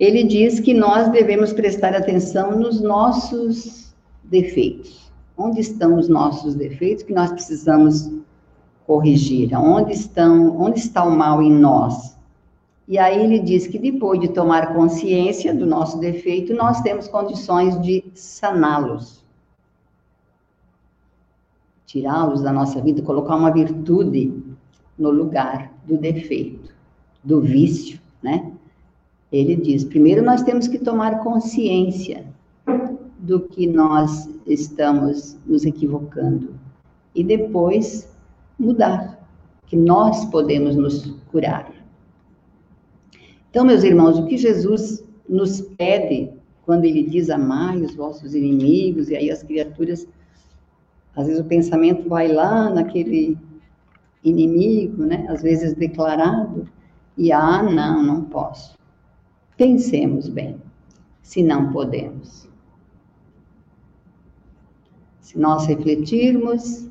ele 0.00 0.24
diz 0.24 0.58
que 0.60 0.72
nós 0.72 1.08
devemos 1.10 1.52
prestar 1.52 1.94
atenção 1.94 2.58
nos 2.58 2.80
nossos 2.80 3.94
defeitos. 4.24 5.12
Onde 5.36 5.60
estão 5.60 5.96
os 5.98 6.08
nossos 6.08 6.54
defeitos 6.54 7.04
que 7.04 7.12
nós 7.12 7.30
precisamos 7.30 8.10
corrigir? 8.86 9.54
Onde 9.54 9.92
estão, 9.92 10.60
onde 10.60 10.78
está 10.78 11.04
o 11.04 11.10
mal 11.10 11.42
em 11.42 11.52
nós? 11.52 12.16
E 12.88 12.98
aí 12.98 13.22
ele 13.22 13.38
diz 13.38 13.66
que 13.66 13.78
depois 13.78 14.18
de 14.18 14.28
tomar 14.28 14.72
consciência 14.72 15.54
do 15.54 15.66
nosso 15.66 15.98
defeito, 15.98 16.54
nós 16.54 16.80
temos 16.80 17.06
condições 17.06 17.78
de 17.82 18.02
saná-los. 18.14 19.22
Tirá-los 21.84 22.40
da 22.40 22.52
nossa 22.52 22.80
vida, 22.80 23.02
colocar 23.02 23.36
uma 23.36 23.52
virtude 23.52 24.42
no 24.98 25.10
lugar 25.10 25.72
do 25.86 25.98
defeito, 25.98 26.57
do 27.28 27.42
vício, 27.42 28.00
né? 28.22 28.50
Ele 29.30 29.54
diz: 29.54 29.84
primeiro 29.84 30.22
nós 30.24 30.42
temos 30.42 30.66
que 30.66 30.78
tomar 30.78 31.22
consciência 31.22 32.24
do 33.18 33.40
que 33.40 33.66
nós 33.66 34.28
estamos 34.46 35.36
nos 35.46 35.66
equivocando 35.66 36.54
e 37.14 37.22
depois 37.22 38.08
mudar, 38.58 39.28
que 39.66 39.76
nós 39.76 40.24
podemos 40.26 40.74
nos 40.74 41.04
curar. 41.30 41.70
Então, 43.50 43.64
meus 43.64 43.84
irmãos, 43.84 44.18
o 44.18 44.26
que 44.26 44.38
Jesus 44.38 45.04
nos 45.28 45.60
pede 45.60 46.30
quando 46.64 46.84
ele 46.84 47.02
diz 47.02 47.28
amai 47.28 47.80
os 47.82 47.94
vossos 47.94 48.34
inimigos, 48.34 49.10
e 49.10 49.16
aí 49.16 49.30
as 49.30 49.42
criaturas, 49.42 50.06
às 51.14 51.26
vezes 51.26 51.40
o 51.40 51.44
pensamento 51.44 52.08
vai 52.08 52.28
lá 52.28 52.70
naquele 52.70 53.36
inimigo, 54.24 55.04
né? 55.04 55.26
Às 55.28 55.42
vezes 55.42 55.74
declarado, 55.74 56.66
e 57.18 57.32
ah, 57.32 57.62
não, 57.62 58.02
não 58.02 58.24
posso. 58.24 58.78
Pensemos 59.56 60.28
bem, 60.28 60.56
se 61.20 61.42
não 61.42 61.72
podemos. 61.72 62.48
Se 65.20 65.36
nós 65.38 65.66
refletirmos, 65.66 66.88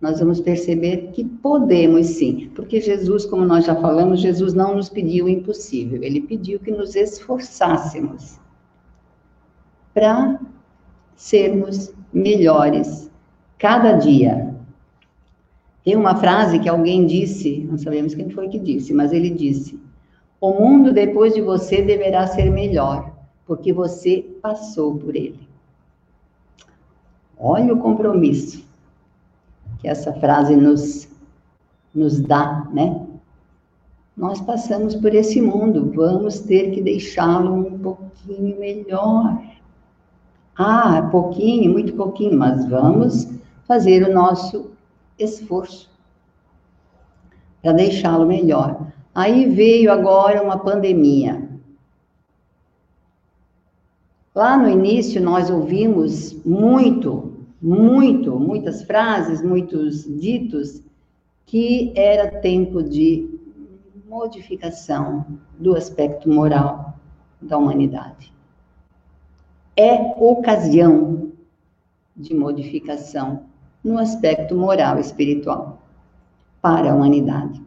nós 0.00 0.18
vamos 0.18 0.40
perceber 0.40 1.12
que 1.12 1.24
podemos 1.24 2.06
sim, 2.06 2.50
porque 2.54 2.80
Jesus, 2.80 3.26
como 3.26 3.44
nós 3.44 3.66
já 3.66 3.76
falamos, 3.76 4.20
Jesus 4.20 4.54
não 4.54 4.74
nos 4.74 4.88
pediu 4.88 5.26
o 5.26 5.28
impossível, 5.28 6.02
ele 6.02 6.22
pediu 6.22 6.58
que 6.58 6.70
nos 6.70 6.96
esforçássemos 6.96 8.40
para 9.92 10.40
sermos 11.14 11.94
melhores 12.12 13.10
cada 13.58 13.92
dia. 13.92 14.55
Tem 15.86 15.94
uma 15.94 16.16
frase 16.16 16.58
que 16.58 16.68
alguém 16.68 17.06
disse, 17.06 17.64
não 17.70 17.78
sabemos 17.78 18.12
quem 18.12 18.28
foi 18.28 18.48
que 18.48 18.58
disse, 18.58 18.92
mas 18.92 19.12
ele 19.12 19.30
disse: 19.30 19.78
O 20.40 20.50
mundo 20.50 20.92
depois 20.92 21.32
de 21.32 21.40
você 21.40 21.80
deverá 21.80 22.26
ser 22.26 22.50
melhor, 22.50 23.12
porque 23.46 23.72
você 23.72 24.20
passou 24.42 24.98
por 24.98 25.14
ele. 25.14 25.38
Olha 27.38 27.72
o 27.72 27.78
compromisso 27.78 28.66
que 29.78 29.86
essa 29.86 30.12
frase 30.14 30.56
nos, 30.56 31.08
nos 31.94 32.18
dá, 32.18 32.68
né? 32.72 33.06
Nós 34.16 34.40
passamos 34.40 34.96
por 34.96 35.14
esse 35.14 35.40
mundo, 35.40 35.92
vamos 35.94 36.40
ter 36.40 36.72
que 36.72 36.82
deixá-lo 36.82 37.54
um 37.54 37.78
pouquinho 37.78 38.58
melhor. 38.58 39.40
Ah, 40.58 41.08
pouquinho, 41.12 41.70
muito 41.70 41.92
pouquinho, 41.92 42.36
mas 42.36 42.66
vamos 42.66 43.28
fazer 43.68 44.02
o 44.02 44.12
nosso 44.12 44.74
esforço 45.18 45.90
para 47.62 47.72
deixá-lo 47.72 48.26
melhor. 48.26 48.92
Aí 49.14 49.48
veio 49.48 49.90
agora 49.90 50.42
uma 50.42 50.58
pandemia. 50.58 51.48
Lá 54.34 54.56
no 54.56 54.68
início 54.68 55.22
nós 55.22 55.50
ouvimos 55.50 56.34
muito 56.44 57.36
muito, 57.60 58.38
muitas 58.38 58.82
frases, 58.82 59.42
muitos 59.42 60.04
ditos, 60.20 60.82
que 61.44 61.92
era 61.96 62.40
tempo 62.40 62.82
de 62.82 63.28
modificação 64.06 65.26
do 65.58 65.74
aspecto 65.74 66.28
moral 66.28 66.98
da 67.40 67.56
humanidade. 67.56 68.32
É 69.76 69.94
ocasião 70.18 71.32
de 72.16 72.34
modificação 72.34 73.44
no 73.86 73.98
aspecto 73.98 74.56
moral 74.56 74.98
e 74.98 75.00
espiritual 75.00 75.80
para 76.60 76.90
a 76.90 76.94
humanidade. 76.94 77.62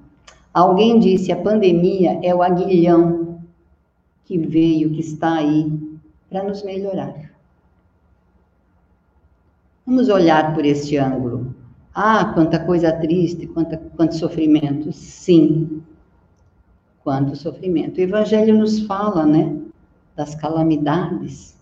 Alguém 0.54 1.00
disse: 1.00 1.32
a 1.32 1.42
pandemia 1.42 2.20
é 2.22 2.36
o 2.36 2.44
aguilhão 2.44 3.40
que 4.26 4.38
veio, 4.38 4.92
que 4.92 5.00
está 5.00 5.36
aí 5.36 5.72
para 6.30 6.44
nos 6.44 6.62
melhorar. 6.64 7.32
Vamos 9.86 10.10
olhar 10.10 10.54
por 10.54 10.66
este 10.66 10.98
ângulo. 10.98 11.56
Ah, 11.96 12.34
quanta 12.34 12.60
coisa 12.60 12.92
triste, 12.92 13.48
quanta, 13.48 13.78
quanto 13.96 14.16
sofrimento. 14.16 14.92
Sim, 14.92 15.82
quanto 17.02 17.36
sofrimento. 17.36 17.98
O 17.98 18.02
Evangelho 18.02 18.58
nos 18.58 18.82
fala, 18.82 19.26
né, 19.26 19.58
das 20.18 20.36
calamidades 20.36 21.58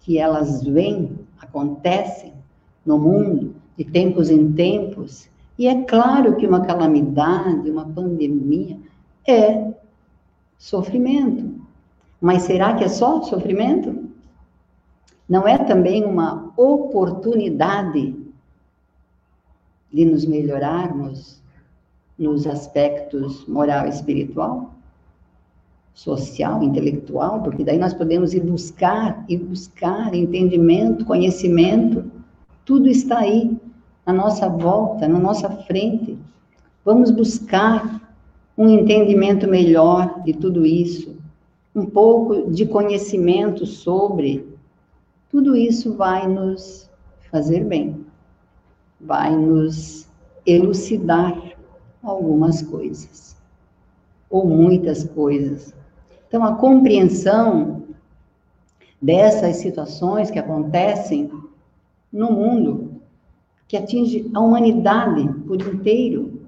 que 0.00 0.16
elas 0.16 0.62
vêm, 0.62 1.18
acontecem 1.40 2.32
no 2.84 2.96
mundo, 2.96 3.55
de 3.76 3.84
tempos 3.84 4.30
em 4.30 4.52
tempos. 4.52 5.28
E 5.58 5.66
é 5.66 5.82
claro 5.84 6.36
que 6.36 6.46
uma 6.46 6.64
calamidade, 6.64 7.70
uma 7.70 7.84
pandemia, 7.84 8.78
é 9.26 9.72
sofrimento. 10.58 11.54
Mas 12.20 12.42
será 12.42 12.74
que 12.74 12.84
é 12.84 12.88
só 12.88 13.22
sofrimento? 13.22 14.06
Não 15.28 15.46
é 15.46 15.58
também 15.58 16.04
uma 16.04 16.52
oportunidade 16.56 18.14
de 19.92 20.04
nos 20.04 20.24
melhorarmos 20.24 21.42
nos 22.18 22.46
aspectos 22.46 23.46
moral 23.46 23.86
e 23.86 23.90
espiritual, 23.90 24.74
social, 25.94 26.62
intelectual, 26.62 27.42
porque 27.42 27.64
daí 27.64 27.78
nós 27.78 27.94
podemos 27.94 28.34
ir 28.34 28.40
buscar 28.40 29.24
e 29.28 29.36
buscar 29.36 30.14
entendimento, 30.14 31.04
conhecimento, 31.04 32.10
tudo 32.64 32.88
está 32.88 33.20
aí 33.20 33.56
na 34.06 34.12
nossa 34.12 34.48
volta, 34.48 35.08
na 35.08 35.18
nossa 35.18 35.50
frente. 35.50 36.16
Vamos 36.84 37.10
buscar 37.10 38.00
um 38.56 38.68
entendimento 38.68 39.48
melhor 39.48 40.22
de 40.22 40.32
tudo 40.32 40.64
isso, 40.64 41.16
um 41.74 41.84
pouco 41.84 42.50
de 42.50 42.64
conhecimento 42.64 43.66
sobre 43.66 44.56
tudo 45.28 45.56
isso 45.56 45.94
vai 45.94 46.26
nos 46.26 46.88
fazer 47.30 47.64
bem, 47.64 48.06
vai 49.00 49.36
nos 49.36 50.08
elucidar 50.46 51.36
algumas 52.02 52.62
coisas, 52.62 53.36
ou 54.30 54.46
muitas 54.46 55.04
coisas. 55.04 55.74
Então, 56.28 56.44
a 56.44 56.54
compreensão 56.54 57.82
dessas 59.02 59.56
situações 59.56 60.30
que 60.30 60.38
acontecem 60.38 61.30
no 62.12 62.32
mundo, 62.32 62.85
que 63.68 63.76
atinge 63.76 64.30
a 64.34 64.40
humanidade 64.40 65.28
por 65.46 65.60
inteiro, 65.60 66.40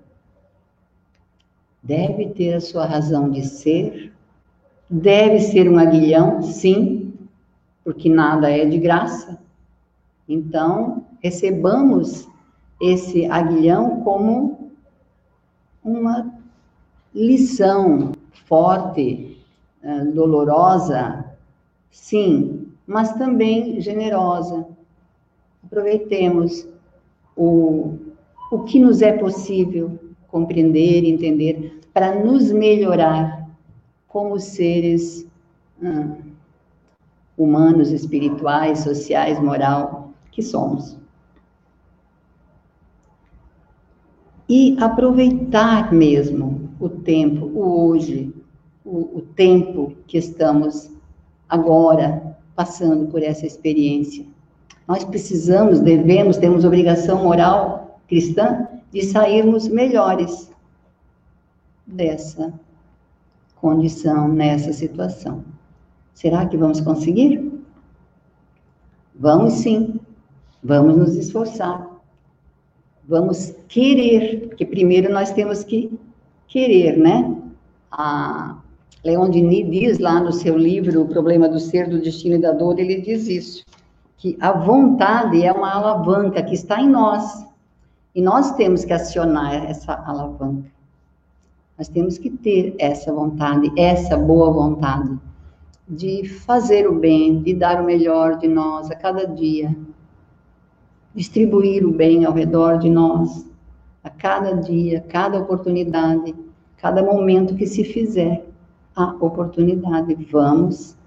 deve 1.83 2.29
ter 2.31 2.55
a 2.55 2.61
sua 2.61 2.85
razão 2.85 3.31
de 3.31 3.45
ser, 3.45 4.13
deve 4.89 5.41
ser 5.41 5.71
um 5.71 5.79
aguilhão, 5.79 6.43
sim, 6.43 7.13
porque 7.85 8.09
nada 8.09 8.51
é 8.51 8.65
de 8.65 8.79
graça. 8.79 9.39
Então, 10.29 11.07
recebamos 11.23 12.29
esse 12.81 13.27
aguilhão 13.27 14.03
como 14.03 14.71
uma 15.83 16.33
lição 17.15 18.13
forte, 18.47 19.39
eh, 19.83 20.05
dolorosa, 20.07 21.25
sim, 21.91 22.69
mas 22.87 23.13
também 23.15 23.81
generosa. 23.81 24.67
Aproveitemos 25.65 26.67
o, 27.39 27.99
o 28.51 28.65
que 28.65 28.79
nos 28.79 29.01
é 29.01 29.13
possível 29.13 29.99
compreender, 30.27 31.05
entender, 31.05 31.81
para 31.95 32.15
nos 32.15 32.51
melhorar 32.53 33.49
como 34.07 34.39
seres 34.39 35.27
hum, 35.83 36.17
humanos, 37.37 37.93
espirituais, 37.93 38.81
sociais, 38.81 39.41
moral 39.41 40.13
que 40.31 40.43
somos. 40.43 40.99
e 44.49 44.77
aproveitar 44.81 45.93
mesmo 45.93 46.71
o 46.81 46.89
tempo, 46.89 47.45
o 47.47 47.89
hoje, 47.89 48.33
o, 48.85 49.19
o 49.19 49.23
tempo 49.35 49.93
que 50.07 50.17
estamos 50.17 50.91
agora 51.49 52.37
passando 52.57 53.09
por 53.09 53.23
essa 53.23 53.47
experiência. 53.47 54.25
Nós 54.89 55.05
precisamos, 55.05 55.81
devemos, 55.81 56.39
temos 56.39 56.65
obrigação 56.65 57.23
moral 57.23 58.01
cristã 58.09 58.67
de 58.91 59.03
sairmos 59.03 59.69
melhores 59.69 60.51
dessa 61.87 62.55
condição, 63.57 64.29
nessa 64.29 64.73
situação. 64.73 65.45
Será 66.15 66.47
que 66.47 66.57
vamos 66.57 66.81
conseguir? 66.81 67.53
Vamos 69.15 69.55
sim, 69.55 70.01
vamos 70.65 70.97
nos 70.97 71.17
esforçar, 71.17 71.87
vamos 73.07 73.55
querer, 73.69 74.49
porque 74.49 74.65
primeiro 74.65 75.13
nós 75.13 75.33
temos 75.33 75.65
que 75.65 75.93
querer, 76.47 76.97
né? 76.97 77.37
A 77.91 78.59
Leon 79.05 79.29
Denis 79.29 79.71
diz 79.71 79.99
lá 79.99 80.19
no 80.19 80.33
seu 80.33 80.57
livro 80.57 81.03
O 81.03 81.09
Problema 81.09 81.47
do 81.47 81.59
Ser, 81.59 81.91
do 81.91 82.01
Destino 82.01 82.37
e 82.37 82.41
da 82.41 82.53
Dor, 82.53 82.79
ele 82.79 83.01
diz 83.01 83.29
isso, 83.29 83.65
que 84.19 84.37
a 84.41 84.53
vontade 84.53 85.45
é 85.45 85.53
uma 85.53 85.73
alavanca 85.73 86.43
que 86.43 86.55
está 86.55 86.81
em 86.81 86.89
nós, 86.89 87.47
e 88.15 88.21
nós 88.21 88.51
temos 88.57 88.85
que 88.85 88.93
acionar 88.93 89.65
essa 89.71 89.95
alavanca. 89.95 90.69
Nós 91.79 91.87
temos 91.87 92.19
que 92.19 92.29
ter 92.29 92.75
essa 92.79 93.13
vontade, 93.13 93.71
essa 93.77 94.17
boa 94.17 94.51
vontade 94.51 95.17
de 95.89 96.29
fazer 96.29 96.89
o 96.89 96.99
bem, 96.99 97.41
de 97.41 97.55
dar 97.55 97.81
o 97.81 97.87
melhor 97.87 98.37
de 98.39 98.49
nós 98.49 98.91
a 98.91 98.97
cada 98.97 99.25
dia, 99.25 99.75
distribuir 101.15 101.87
o 101.87 101.93
bem 101.93 102.25
ao 102.25 102.33
redor 102.33 102.79
de 102.79 102.91
nós, 102.91 103.47
a 104.03 104.11
cada 104.11 104.53
dia, 104.57 105.01
cada 105.09 105.39
oportunidade, 105.39 106.35
cada 106.77 107.03
momento 107.05 107.55
que 107.55 107.67
se 107.67 107.85
fizer 107.85 108.45
a 108.97 109.15
oportunidade. 109.21 110.15
Vamos 110.31 110.98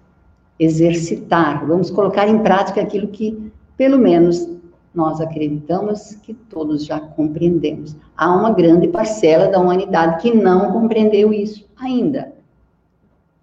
exercitar, 0.63 1.65
vamos 1.65 1.89
colocar 1.89 2.28
em 2.28 2.38
prática 2.38 2.82
aquilo 2.82 3.08
que, 3.08 3.52
pelo 3.76 3.97
menos, 3.97 4.47
nós 4.93 5.19
acreditamos 5.19 6.13
que 6.21 6.36
todos 6.36 6.86
já 6.86 7.00
compreendemos. 7.00 7.95
Há 8.15 8.32
uma 8.32 8.52
grande 8.52 8.88
parcela 8.88 9.47
da 9.47 9.60
humanidade 9.60 10.21
que 10.21 10.32
não 10.32 10.71
compreendeu 10.71 11.34
isso 11.34 11.67
ainda. 11.76 12.32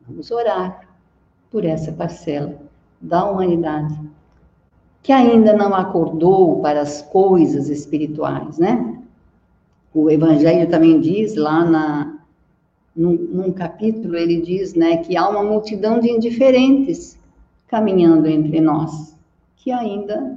Vamos 0.07 0.31
orar 0.31 0.89
por 1.51 1.65
essa 1.65 1.91
parcela 1.91 2.55
da 3.01 3.29
humanidade 3.29 3.99
que 5.03 5.11
ainda 5.11 5.53
não 5.55 5.75
acordou 5.75 6.61
para 6.61 6.83
as 6.83 7.03
coisas 7.03 7.69
espirituais, 7.69 8.59
né? 8.59 8.97
O 9.93 10.09
Evangelho 10.09 10.69
também 10.69 11.01
diz 11.01 11.35
lá 11.35 11.65
na, 11.65 12.18
num, 12.99 13.15
num 13.15 13.53
capítulo, 13.53 14.17
ele 14.17 14.41
diz, 14.41 14.75
né, 14.75 14.97
que 14.97 15.17
há 15.17 15.29
uma 15.29 15.45
multidão 15.45 16.01
de 16.01 16.11
indiferentes 16.11 17.17
caminhando 17.69 18.27
entre 18.27 18.61
nós, 18.61 19.15
que 19.57 19.71
ainda 19.71 20.37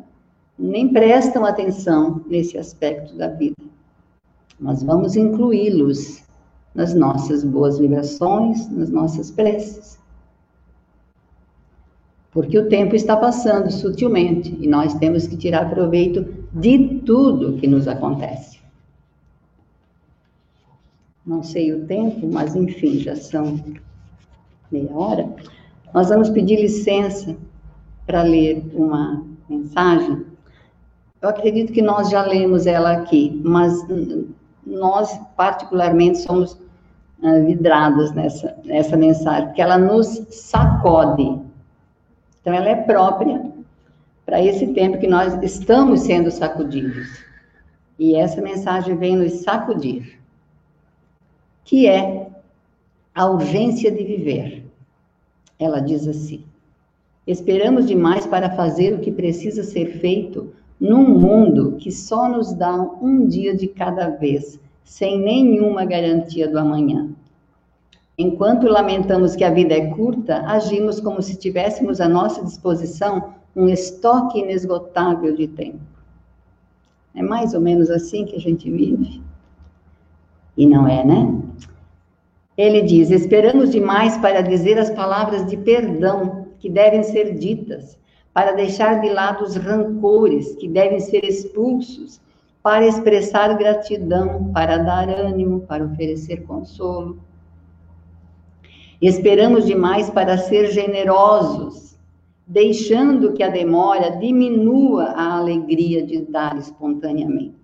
nem 0.60 0.90
prestam 0.90 1.44
atenção 1.44 2.22
nesse 2.28 2.60
aspecto 2.60 3.16
da 3.16 3.28
vida. 3.28 3.56
Mas 4.60 4.84
vamos 4.84 5.16
incluí-los 5.16 6.22
nas 6.76 6.94
nossas 6.94 7.44
boas 7.44 7.80
vibrações, 7.80 8.70
nas 8.70 8.92
nossas 8.92 9.32
preces. 9.32 10.00
Porque 12.32 12.58
o 12.60 12.70
tempo 12.70 12.96
está 12.96 13.18
passando 13.18 13.72
sutilmente 13.72 14.56
e 14.62 14.68
nós 14.68 14.94
temos 14.94 15.26
que 15.26 15.36
tirar 15.36 15.70
proveito 15.70 16.26
de 16.54 17.02
tudo 17.06 17.58
que 17.58 17.68
nos 17.68 17.88
acontece. 17.88 18.51
Não 21.26 21.44
sei 21.44 21.74
o 21.74 21.86
tempo, 21.86 22.28
mas 22.32 22.56
enfim, 22.56 23.00
já 23.00 23.16
são 23.16 23.60
meia 24.72 24.92
hora. 24.92 25.30
Nós 25.94 26.10
vamos 26.10 26.30
pedir 26.30 26.60
licença 26.60 27.36
para 28.06 28.24
ler 28.24 28.64
uma 28.74 29.26
mensagem 29.50 30.32
eu 31.22 31.30
acredito 31.30 31.72
que 31.72 31.84
nós 31.84 32.10
já 32.10 32.24
lemos 32.24 32.66
ela 32.66 32.94
aqui, 32.94 33.40
mas 33.46 33.86
nós, 34.66 35.20
particularmente, 35.38 36.18
somos 36.18 36.54
uh, 37.22 37.46
vidrados 37.46 38.12
nessa, 38.14 38.58
nessa 38.66 38.98
mensagem, 38.98 39.46
porque 39.46 39.62
ela 39.62 39.78
nos 39.78 40.08
sacode. 40.32 41.40
Então, 42.42 42.54
ela 42.54 42.70
é 42.70 42.76
própria 42.76 43.52
para 44.26 44.42
esse 44.44 44.66
tempo 44.74 44.98
que 44.98 45.08
nós 45.08 45.38
estamos 45.44 46.02
sendo 46.02 46.32
sacudidos. 46.32 47.24
E 48.00 48.16
essa 48.16 48.42
mensagem 48.42 48.98
vem 48.98 49.16
nos 49.16 49.44
sacudir, 49.44 50.20
que 51.64 51.88
é 51.88 52.30
a 53.14 53.26
urgência 53.28 53.92
de 53.92 54.04
viver. 54.04 54.66
Ela 55.60 55.80
diz 55.80 56.08
assim: 56.08 56.44
Esperamos 57.26 57.86
demais 57.86 58.26
para 58.26 58.50
fazer 58.50 58.94
o 58.94 59.00
que 59.00 59.12
precisa 59.12 59.64
ser 59.64 60.00
feito 60.00 60.52
num 60.80 61.08
mundo 61.20 61.76
que 61.78 61.92
só 61.92 62.28
nos 62.28 62.54
dá 62.54 62.76
um 62.76 63.28
dia 63.28 63.56
de 63.56 63.68
cada 63.68 64.10
vez, 64.10 64.60
sem 64.84 65.20
nenhuma 65.20 65.86
garantia 65.86 66.48
do 66.48 66.58
amanhã. 66.58 67.10
Enquanto 68.18 68.68
lamentamos 68.68 69.36
que 69.36 69.44
a 69.44 69.52
vida 69.52 69.74
é 69.76 69.88
curta, 69.92 70.44
agimos 70.48 71.00
como 71.00 71.22
se 71.22 71.38
tivéssemos 71.38 72.02
à 72.02 72.10
nossa 72.10 72.44
disposição 72.44 73.34
um 73.56 73.70
estoque 73.70 74.40
inesgotável 74.40 75.36
de 75.36 75.48
tempo. 75.48 75.80
É 77.14 77.22
mais 77.22 77.54
ou 77.54 77.62
menos 77.62 77.90
assim 77.90 78.26
que 78.26 78.36
a 78.36 78.40
gente 78.40 78.70
vive? 78.70 79.22
E 80.58 80.66
não 80.66 80.88
é, 80.88 81.04
né? 81.04 81.42
Ele 82.58 82.82
diz: 82.82 83.10
esperamos 83.10 83.72
demais 83.72 84.18
para 84.18 84.42
dizer 84.42 84.78
as 84.78 84.90
palavras 84.90 85.46
de 85.48 85.58
perdão 85.58 86.48
que 86.60 86.70
devem 86.70 87.04
ser 87.04 87.36
ditas, 87.36 87.98
para 88.34 88.52
deixar 88.52 89.02
de 89.02 89.10
lado 89.10 89.44
os 89.44 89.56
rancores 89.56 90.56
que 90.56 90.68
devem 90.68 91.00
ser 91.00 91.24
expulsos, 91.24 92.22
para 92.62 92.86
expressar 92.86 93.58
gratidão, 93.58 94.52
para 94.54 94.78
dar 94.78 95.10
ânimo, 95.10 95.62
para 95.62 95.84
oferecer 95.84 96.44
consolo. 96.44 97.20
Esperamos 99.02 99.66
demais 99.66 100.12
para 100.12 100.38
ser 100.38 100.72
generosos, 100.72 101.98
deixando 102.46 103.34
que 103.34 103.42
a 103.42 103.50
demora 103.50 104.12
diminua 104.18 105.06
a 105.06 105.38
alegria 105.38 106.06
de 106.06 106.22
dar 106.22 106.56
espontaneamente. 106.58 107.61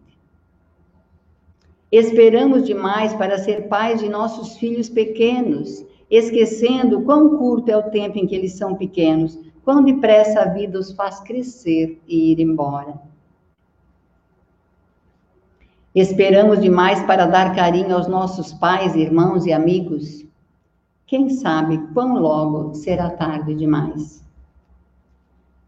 Esperamos 1.92 2.66
demais 2.66 3.14
para 3.14 3.38
ser 3.38 3.68
pais 3.68 4.02
de 4.02 4.10
nossos 4.10 4.58
filhos 4.58 4.90
pequenos, 4.90 5.86
esquecendo 6.10 7.02
quão 7.02 7.38
curto 7.38 7.70
é 7.70 7.78
o 7.78 7.90
tempo 7.90 8.18
em 8.18 8.28
que 8.28 8.36
eles 8.36 8.54
são 8.54 8.76
pequenos, 8.76 9.40
quão 9.64 9.84
depressa 9.84 10.42
a 10.42 10.46
vida 10.46 10.78
os 10.78 10.92
faz 10.92 11.20
crescer 11.22 12.02
e 12.08 12.32
ir 12.32 12.40
embora. 12.40 13.00
Esperamos 15.96 16.62
demais 16.62 17.02
para 17.04 17.26
dar 17.26 17.56
carinho 17.56 17.96
aos 17.96 18.08
nossos 18.08 18.54
pais, 18.54 18.96
irmãos 18.96 19.46
e 19.46 19.54
amigos. 19.54 20.26
Quem 21.08 21.30
sabe 21.30 21.78
quão 21.94 22.20
logo 22.20 22.76
será 22.76 23.10
tarde 23.10 23.56
demais. 23.56 24.27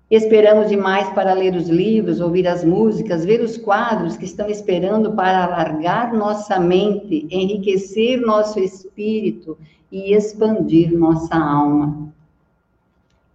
Esperamos 0.10 0.69
demais 0.69 1.08
para 1.10 1.34
ler 1.34 1.54
os 1.56 1.69
livros, 1.69 2.19
ouvir 2.19 2.48
as 2.48 2.63
músicas, 2.63 3.24
ver 3.24 3.41
os 3.41 3.58
quadros 3.58 4.17
que 4.17 4.26
estão 4.26 4.50
esperando 4.50 5.12
para 5.13 5.43
alargar 5.43 6.12
nossa 6.15 6.60
mente, 6.60 7.28
enriquecer 7.30 8.19
nosso 8.19 8.60
espírito 8.60 9.56
e 9.92 10.15
expandir 10.15 10.98
nossa 10.98 11.36
alma. 11.36 12.12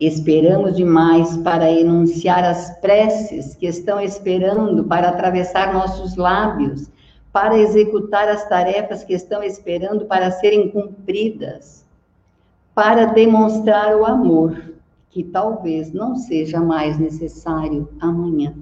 Esperamos 0.01 0.77
demais 0.77 1.37
para 1.39 1.71
enunciar 1.71 2.43
as 2.43 2.77
preces 2.81 3.55
que 3.55 3.67
estão 3.67 4.01
esperando 4.01 4.83
para 4.83 5.11
atravessar 5.11 5.73
nossos 5.73 6.17
lábios, 6.17 6.91
para 7.33 7.57
executar 7.57 8.29
as 8.29 8.49
tarefas 8.49 9.05
que 9.05 9.15
estão 9.15 9.45
esperando 9.45 10.07
para 10.07 10.33
serem 10.33 10.69
cumpridas, 10.71 11.87
para 12.75 13.05
demonstrar 13.05 13.97
o 13.97 14.05
amor 14.05 14.74
que 15.15 15.23
talvez 15.23 15.95
não 15.95 16.17
seja 16.17 16.61
mais 16.61 16.99
necessário 16.99 17.89
amanhã. 18.01 18.53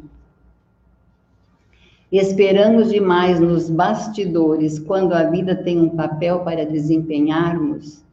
Esperamos 2.12 2.92
demais 2.92 3.40
nos 3.40 3.68
bastidores 3.68 4.78
quando 4.78 5.14
a 5.14 5.24
vida 5.24 5.57
tem 5.57 5.80
um 5.80 5.96
papel 5.96 6.40
para 6.40 6.64
desempenharmos 6.64 8.05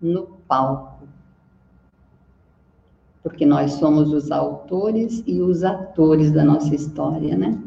no 0.00 0.26
palco 0.46 1.00
porque 3.22 3.44
nós 3.44 3.72
somos 3.72 4.12
os 4.12 4.30
autores 4.30 5.22
e 5.26 5.40
os 5.40 5.62
atores 5.62 6.30
da 6.30 6.44
nossa 6.44 6.74
história, 6.74 7.36
né? 7.36 7.58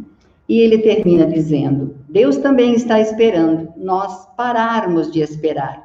E 0.47 0.59
ele 0.59 0.79
termina 0.79 1.25
dizendo: 1.25 1.95
Deus 2.09 2.37
também 2.37 2.73
está 2.73 2.99
esperando 2.99 3.71
nós 3.77 4.27
pararmos 4.35 5.11
de 5.11 5.21
esperar, 5.21 5.82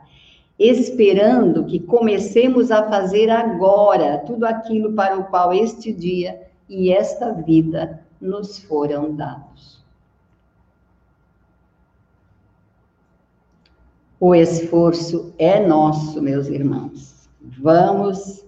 esperando 0.58 1.64
que 1.64 1.78
comecemos 1.78 2.70
a 2.70 2.88
fazer 2.88 3.30
agora 3.30 4.18
tudo 4.18 4.44
aquilo 4.44 4.92
para 4.92 5.16
o 5.16 5.24
qual 5.24 5.52
este 5.52 5.92
dia 5.92 6.48
e 6.68 6.92
esta 6.92 7.32
vida 7.32 8.02
nos 8.20 8.58
foram 8.58 9.14
dados. 9.14 9.78
O 14.20 14.34
esforço 14.34 15.32
é 15.38 15.64
nosso, 15.64 16.20
meus 16.20 16.48
irmãos. 16.48 17.28
Vamos 17.40 18.44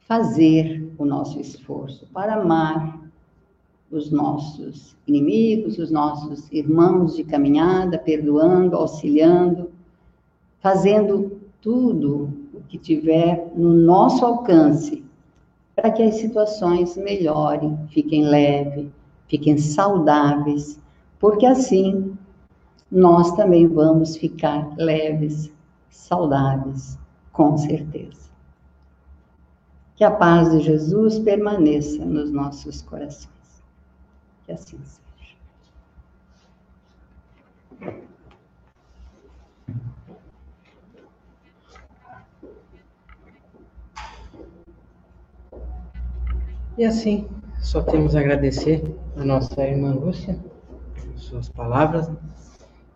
fazer 0.00 0.92
o 0.98 1.04
nosso 1.04 1.38
esforço 1.40 2.06
para 2.12 2.34
amar 2.34 3.00
os 3.88 4.10
nossos 4.10 4.96
inimigos, 5.06 5.78
os 5.78 5.92
nossos 5.92 6.50
irmãos 6.50 7.14
de 7.14 7.22
caminhada, 7.22 7.98
perdoando, 7.98 8.74
auxiliando, 8.74 9.70
fazendo 10.58 11.35
tudo 11.66 12.32
o 12.54 12.60
que 12.68 12.78
tiver 12.78 13.50
no 13.56 13.74
nosso 13.74 14.24
alcance 14.24 15.04
para 15.74 15.90
que 15.90 16.00
as 16.00 16.14
situações 16.14 16.96
melhorem, 16.96 17.76
fiquem 17.88 18.24
leves, 18.24 18.88
fiquem 19.26 19.58
saudáveis, 19.58 20.78
porque 21.18 21.44
assim 21.44 22.16
nós 22.88 23.32
também 23.32 23.66
vamos 23.66 24.16
ficar 24.16 24.76
leves, 24.76 25.52
saudáveis, 25.90 26.96
com 27.32 27.58
certeza. 27.58 28.30
Que 29.96 30.04
a 30.04 30.10
paz 30.12 30.52
de 30.52 30.60
Jesus 30.60 31.18
permaneça 31.18 32.04
nos 32.04 32.30
nossos 32.30 32.80
corações. 32.82 33.60
Que 34.44 34.52
assim 34.52 34.78
seja. 34.84 35.36
E 46.78 46.84
assim, 46.84 47.26
só 47.58 47.82
temos 47.82 48.14
a 48.14 48.20
agradecer 48.20 48.84
a 49.16 49.24
nossa 49.24 49.62
irmã 49.62 49.94
Lúcia 49.94 50.38
suas 51.16 51.48
palavras 51.48 52.10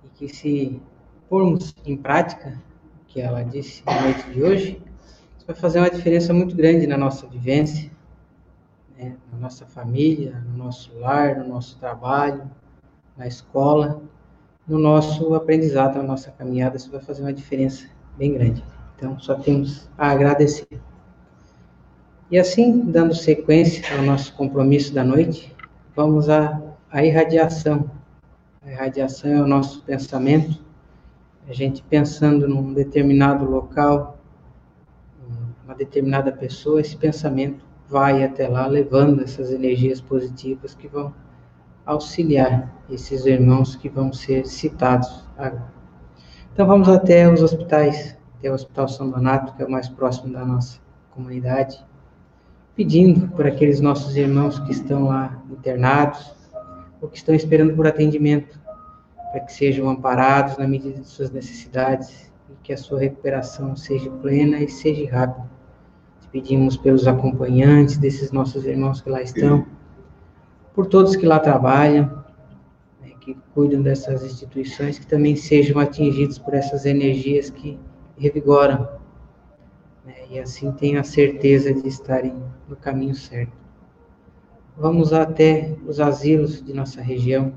e 0.04 0.08
que 0.10 0.28
se 0.28 0.82
pormos 1.30 1.74
em 1.86 1.96
prática 1.96 2.60
o 3.02 3.06
que 3.06 3.22
ela 3.22 3.42
disse 3.42 3.82
na 3.86 4.02
noite 4.02 4.30
de 4.30 4.42
hoje, 4.42 4.82
isso 5.36 5.46
vai 5.46 5.56
fazer 5.56 5.78
uma 5.78 5.90
diferença 5.90 6.34
muito 6.34 6.54
grande 6.54 6.86
na 6.86 6.98
nossa 6.98 7.26
vivência, 7.26 7.90
né, 8.98 9.16
na 9.32 9.38
nossa 9.38 9.64
família, 9.64 10.44
no 10.46 10.58
nosso 10.58 10.94
lar, 10.98 11.38
no 11.38 11.48
nosso 11.48 11.78
trabalho, 11.78 12.50
na 13.16 13.26
escola, 13.26 14.02
no 14.68 14.78
nosso 14.78 15.34
aprendizado, 15.34 15.96
na 15.96 16.02
nossa 16.02 16.30
caminhada, 16.30 16.76
isso 16.76 16.90
vai 16.90 17.00
fazer 17.00 17.22
uma 17.22 17.32
diferença 17.32 17.86
bem 18.18 18.34
grande. 18.34 18.62
Então, 18.94 19.18
só 19.18 19.36
temos 19.36 19.88
a 19.96 20.10
agradecer. 20.10 20.68
E 22.30 22.38
assim, 22.38 22.80
dando 22.80 23.14
sequência 23.14 23.84
ao 23.96 24.02
nosso 24.02 24.34
compromisso 24.34 24.94
da 24.94 25.02
noite, 25.02 25.54
vamos 25.94 26.28
à, 26.28 26.60
à 26.90 27.04
irradiação 27.04 27.90
a 28.62 28.74
radiação 28.74 29.30
é 29.30 29.40
o 29.40 29.46
nosso 29.46 29.82
pensamento. 29.84 30.62
A 31.48 31.52
gente 31.52 31.82
pensando 31.82 32.46
num 32.46 32.74
determinado 32.74 33.46
local, 33.46 34.18
uma 35.64 35.74
determinada 35.74 36.30
pessoa, 36.30 36.78
esse 36.78 36.94
pensamento 36.94 37.64
vai 37.88 38.22
até 38.22 38.46
lá, 38.46 38.66
levando 38.66 39.22
essas 39.22 39.50
energias 39.50 39.98
positivas 39.98 40.74
que 40.74 40.86
vão 40.86 41.14
auxiliar 41.86 42.70
esses 42.90 43.24
irmãos 43.24 43.76
que 43.76 43.88
vão 43.88 44.12
ser 44.12 44.46
citados 44.46 45.26
agora. 45.38 45.72
Então 46.52 46.66
vamos 46.66 46.88
até 46.90 47.32
os 47.32 47.42
hospitais, 47.42 48.14
até 48.38 48.50
o 48.50 48.54
Hospital 48.54 48.88
São 48.88 49.10
Donato, 49.10 49.54
que 49.54 49.62
é 49.62 49.66
o 49.66 49.70
mais 49.70 49.88
próximo 49.88 50.34
da 50.34 50.44
nossa 50.44 50.78
comunidade, 51.10 51.82
pedindo 52.80 53.28
por 53.36 53.46
aqueles 53.46 53.78
nossos 53.78 54.16
irmãos 54.16 54.58
que 54.60 54.72
estão 54.72 55.08
lá 55.08 55.44
internados, 55.50 56.32
ou 56.98 57.10
que 57.10 57.18
estão 57.18 57.34
esperando 57.34 57.74
por 57.74 57.86
atendimento, 57.86 58.58
para 59.30 59.40
que 59.40 59.52
sejam 59.52 59.86
amparados 59.90 60.56
na 60.56 60.66
medida 60.66 60.98
de 60.98 61.06
suas 61.06 61.30
necessidades 61.30 62.32
e 62.48 62.54
que 62.62 62.72
a 62.72 62.78
sua 62.78 63.00
recuperação 63.00 63.76
seja 63.76 64.08
plena 64.10 64.60
e 64.60 64.68
seja 64.70 65.10
rápida. 65.10 65.46
Te 66.22 66.28
pedimos 66.28 66.78
pelos 66.78 67.06
acompanhantes 67.06 67.98
desses 67.98 68.32
nossos 68.32 68.64
irmãos 68.64 69.02
que 69.02 69.10
lá 69.10 69.20
estão, 69.20 69.66
por 70.74 70.86
todos 70.86 71.16
que 71.16 71.26
lá 71.26 71.38
trabalham, 71.38 72.24
né, 73.02 73.10
que 73.20 73.36
cuidam 73.52 73.82
dessas 73.82 74.24
instituições, 74.24 74.98
que 74.98 75.06
também 75.06 75.36
sejam 75.36 75.78
atingidos 75.78 76.38
por 76.38 76.54
essas 76.54 76.86
energias 76.86 77.50
que 77.50 77.78
revigoram, 78.16 78.88
né, 80.04 80.14
e 80.30 80.38
assim 80.38 80.72
tenham 80.72 81.00
a 81.00 81.04
certeza 81.04 81.72
de 81.72 81.86
estarem 81.88 82.34
no 82.68 82.76
caminho 82.76 83.14
certo. 83.14 83.52
Vamos 84.76 85.12
até 85.12 85.74
os 85.86 86.00
asilos 86.00 86.62
de 86.64 86.72
nossa 86.72 87.02
região, 87.02 87.52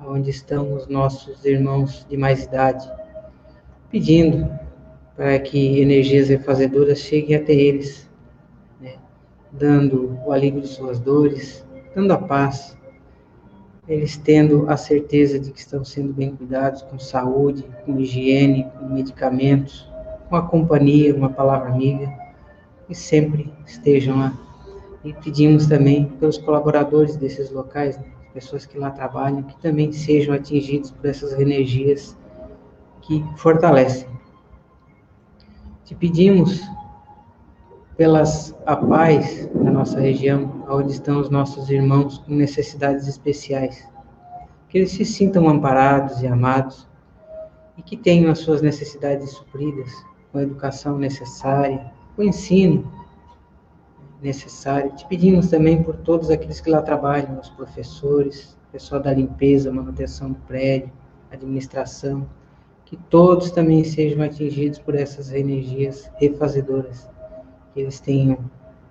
onde 0.00 0.30
estão 0.30 0.74
os 0.74 0.86
nossos 0.86 1.44
irmãos 1.44 2.06
de 2.08 2.16
mais 2.16 2.44
idade, 2.44 2.90
pedindo 3.90 4.48
para 5.16 5.38
que 5.38 5.80
energias 5.80 6.28
refazedoras 6.28 6.98
cheguem 6.98 7.36
até 7.36 7.54
eles, 7.54 8.10
né? 8.78 8.96
dando 9.50 10.18
o 10.26 10.32
alívio 10.32 10.60
de 10.60 10.68
suas 10.68 10.98
dores, 10.98 11.66
dando 11.94 12.12
a 12.12 12.18
paz, 12.18 12.76
eles 13.88 14.16
tendo 14.16 14.68
a 14.68 14.76
certeza 14.76 15.38
de 15.38 15.52
que 15.52 15.60
estão 15.60 15.84
sendo 15.84 16.12
bem 16.12 16.34
cuidados 16.34 16.82
com 16.82 16.98
saúde, 16.98 17.64
com 17.84 17.98
higiene, 17.98 18.70
com 18.78 18.88
medicamentos, 18.88 19.88
com 20.28 20.36
a 20.36 20.42
companhia, 20.42 21.14
uma 21.14 21.30
palavra 21.30 21.70
amiga, 21.70 22.12
e 22.88 22.94
sempre 22.94 23.52
estejam 23.66 24.18
lá. 24.18 24.32
E 25.04 25.12
pedimos 25.12 25.66
também 25.66 26.06
pelos 26.06 26.38
colaboradores 26.38 27.16
desses 27.16 27.50
locais, 27.50 27.96
né, 27.98 28.04
pessoas 28.34 28.66
que 28.66 28.78
lá 28.78 28.90
trabalham, 28.90 29.42
que 29.42 29.56
também 29.60 29.92
sejam 29.92 30.34
atingidos 30.34 30.90
por 30.90 31.06
essas 31.06 31.32
energias 31.38 32.16
que 33.02 33.24
fortalecem. 33.36 34.08
Te 35.84 35.94
pedimos 35.94 36.60
pelas 37.96 38.54
a 38.66 38.76
paz 38.76 39.48
na 39.54 39.70
nossa 39.70 40.00
região, 40.00 40.64
onde 40.68 40.92
estão 40.92 41.20
os 41.20 41.30
nossos 41.30 41.70
irmãos 41.70 42.18
com 42.18 42.34
necessidades 42.34 43.06
especiais, 43.06 43.88
que 44.68 44.78
eles 44.78 44.90
se 44.90 45.04
sintam 45.04 45.48
amparados 45.48 46.20
e 46.20 46.26
amados 46.26 46.86
e 47.78 47.82
que 47.82 47.96
tenham 47.96 48.30
as 48.30 48.40
suas 48.40 48.60
necessidades 48.60 49.30
supridas 49.30 49.90
com 50.36 50.40
a 50.40 50.42
educação 50.42 50.98
necessária, 50.98 51.90
o 52.14 52.22
ensino 52.22 52.92
necessário. 54.20 54.94
Te 54.94 55.06
pedimos 55.06 55.48
também 55.48 55.82
por 55.82 55.96
todos 55.96 56.30
aqueles 56.30 56.60
que 56.60 56.68
lá 56.68 56.82
trabalham, 56.82 57.40
os 57.40 57.48
professores, 57.48 58.54
pessoal 58.70 59.00
da 59.00 59.14
limpeza, 59.14 59.72
manutenção 59.72 60.32
do 60.32 60.38
prédio, 60.40 60.92
administração, 61.30 62.28
que 62.84 62.98
todos 63.08 63.50
também 63.50 63.82
sejam 63.82 64.22
atingidos 64.22 64.78
por 64.78 64.94
essas 64.94 65.32
energias 65.32 66.10
refazedoras, 66.16 67.08
que 67.72 67.80
eles 67.80 67.98
tenham 67.98 68.38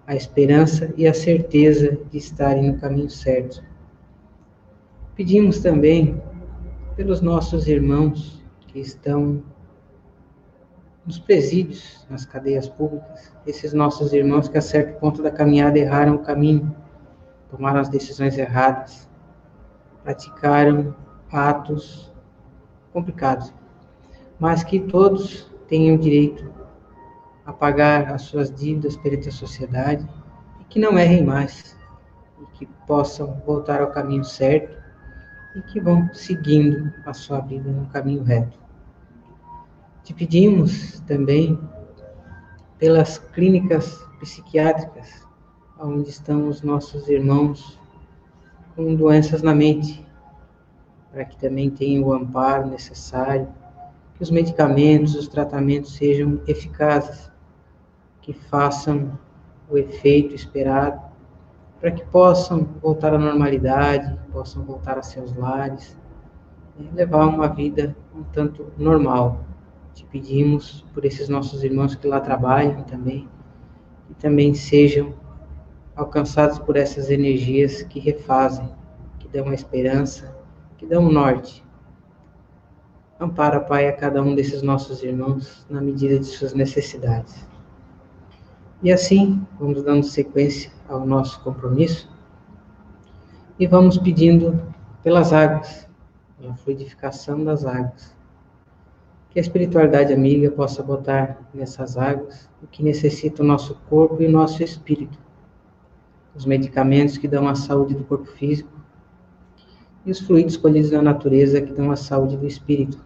a 0.07 0.15
esperança 0.15 0.91
e 0.97 1.07
a 1.07 1.13
certeza 1.13 1.99
de 2.09 2.17
estarem 2.17 2.71
no 2.71 2.79
caminho 2.79 3.09
certo. 3.09 3.63
Pedimos 5.15 5.59
também 5.59 6.19
pelos 6.95 7.21
nossos 7.21 7.67
irmãos 7.67 8.43
que 8.67 8.79
estão 8.79 9.43
nos 11.05 11.19
presídios, 11.19 12.05
nas 12.09 12.25
cadeias 12.25 12.67
públicas, 12.67 13.31
esses 13.45 13.73
nossos 13.73 14.11
irmãos 14.11 14.47
que 14.47 14.57
a 14.57 14.61
certo 14.61 14.99
ponto 14.99 15.21
da 15.21 15.29
caminhada 15.29 15.77
erraram 15.77 16.15
o 16.15 16.23
caminho, 16.23 16.75
tomaram 17.49 17.79
as 17.79 17.89
decisões 17.89 18.37
erradas, 18.37 19.07
praticaram 20.03 20.95
atos 21.31 22.11
complicados, 22.91 23.53
mas 24.39 24.63
que 24.63 24.79
todos 24.79 25.51
tenham 25.67 25.97
direito 25.97 26.51
a 27.45 27.53
pagar 27.53 28.11
as 28.11 28.23
suas 28.23 28.53
dívidas 28.53 28.97
perante 28.97 29.29
a 29.29 29.31
sociedade 29.31 30.07
e 30.59 30.63
que 30.63 30.79
não 30.79 30.97
errem 30.97 31.23
mais 31.23 31.77
e 32.41 32.45
que 32.57 32.65
possam 32.87 33.41
voltar 33.45 33.81
ao 33.81 33.91
caminho 33.91 34.23
certo 34.23 34.75
e 35.55 35.61
que 35.61 35.79
vão 35.79 36.09
seguindo 36.13 36.91
a 37.05 37.13
sua 37.13 37.39
vida 37.41 37.69
no 37.69 37.85
caminho 37.87 38.23
reto. 38.23 38.64
Te 40.05 40.13
pedimos 40.13 40.99
também 41.07 41.59
pelas 42.77 43.17
clínicas 43.17 44.05
psiquiátricas, 44.19 45.25
onde 45.79 46.11
estão 46.11 46.47
os 46.47 46.61
nossos 46.61 47.09
irmãos 47.09 47.79
com 48.75 48.93
doenças 48.93 49.41
na 49.41 49.55
mente, 49.55 50.05
para 51.11 51.25
que 51.25 51.35
também 51.37 51.71
tenham 51.71 52.03
o 52.03 52.13
amparo 52.13 52.67
necessário, 52.67 53.47
que 54.13 54.21
os 54.21 54.29
medicamentos, 54.29 55.15
os 55.15 55.27
tratamentos 55.27 55.95
sejam 55.95 56.39
eficazes, 56.45 57.31
que 58.21 58.31
façam 58.31 59.17
o 59.67 59.75
efeito 59.75 60.35
esperado, 60.35 61.01
para 61.81 61.89
que 61.89 62.05
possam 62.05 62.63
voltar 62.79 63.11
à 63.11 63.17
normalidade, 63.17 64.15
possam 64.31 64.63
voltar 64.65 64.99
a 64.99 65.01
seus 65.01 65.35
lares, 65.35 65.97
e 66.77 66.83
levar 66.93 67.25
uma 67.25 67.47
vida 67.47 67.95
um 68.15 68.21
tanto 68.21 68.71
normal. 68.77 69.43
Te 69.95 70.05
pedimos 70.05 70.85
por 70.93 71.05
esses 71.05 71.29
nossos 71.29 71.63
irmãos 71.63 71.95
que 71.95 72.05
lá 72.05 72.19
trabalham 72.19 72.83
também, 72.83 73.29
que 74.07 74.13
também 74.15 74.53
sejam 74.53 75.13
alcançados 75.95 76.59
por 76.59 76.75
essas 76.75 77.09
energias 77.09 77.81
que 77.83 77.97
refazem, 77.97 78.69
que 79.17 79.27
dão 79.29 79.47
a 79.47 79.53
esperança, 79.53 80.35
que 80.77 80.85
dão 80.85 81.05
o 81.05 81.11
norte. 81.11 81.63
Ampara, 83.17 83.61
Pai, 83.61 83.87
a 83.87 83.93
cada 83.93 84.21
um 84.21 84.35
desses 84.35 84.61
nossos 84.61 85.01
irmãos 85.01 85.65
na 85.69 85.79
medida 85.79 86.19
de 86.19 86.25
suas 86.25 86.53
necessidades. 86.53 87.47
E 88.83 88.91
assim, 88.91 89.47
vamos 89.57 89.81
dando 89.81 90.03
sequência 90.03 90.73
ao 90.89 91.05
nosso 91.05 91.41
compromisso 91.41 92.13
e 93.57 93.65
vamos 93.65 93.97
pedindo 93.97 94.61
pelas 95.01 95.31
águas, 95.31 95.87
pela 96.37 96.53
fluidificação 96.55 97.45
das 97.45 97.65
águas. 97.65 98.14
Que 99.35 99.39
a 99.39 99.41
espiritualidade 99.41 100.13
amiga 100.13 100.49
possa 100.49 100.81
botar 100.81 101.37
nessas 101.53 101.97
águas 101.97 102.49
o 102.63 102.67
que 102.67 102.81
necessita 102.81 103.43
o 103.43 103.45
nosso 103.45 103.75
corpo 103.89 104.23
e 104.23 104.27
o 104.27 104.31
nosso 104.31 104.63
espírito. 104.63 105.19
Os 106.33 106.45
medicamentos 106.45 107.17
que 107.17 107.27
dão 107.27 107.45
a 107.45 107.53
saúde 107.53 107.95
do 107.95 108.05
corpo 108.05 108.27
físico 108.27 108.71
e 110.05 110.11
os 110.11 110.21
fluidos 110.21 110.55
colhidos 110.55 110.89
na 110.89 111.01
natureza 111.01 111.59
que 111.59 111.73
dão 111.73 111.91
a 111.91 111.97
saúde 111.97 112.37
do 112.37 112.47
espírito. 112.47 112.97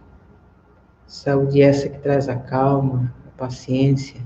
Saúde 1.04 1.62
essa 1.62 1.88
que 1.88 1.98
traz 1.98 2.28
a 2.28 2.36
calma, 2.36 3.12
a 3.26 3.36
paciência, 3.36 4.20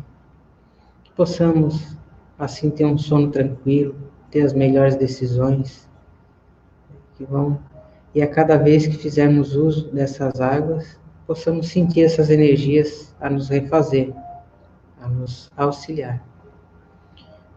que 1.05 1.12
possamos 1.12 1.96
assim 2.38 2.68
ter 2.68 2.84
um 2.84 2.98
sono 2.98 3.30
tranquilo, 3.30 3.96
ter 4.30 4.42
as 4.42 4.52
melhores 4.52 4.96
decisões 4.96 5.88
que 7.16 7.24
vão 7.24 7.59
e 8.14 8.20
a 8.20 8.28
cada 8.28 8.59
vez 8.59 8.86
que 8.86 8.98
fizermos 8.98 9.57
uso 9.57 9.90
dessas 9.90 10.38
águas, 10.38 11.02
possamos 11.27 11.68
sentir 11.68 12.05
essas 12.05 12.31
energias 12.31 13.14
a 13.20 13.31
nos 13.31 13.49
refazer, 13.49 14.12
a 15.01 15.09
nos 15.09 15.51
auxiliar. 15.57 16.22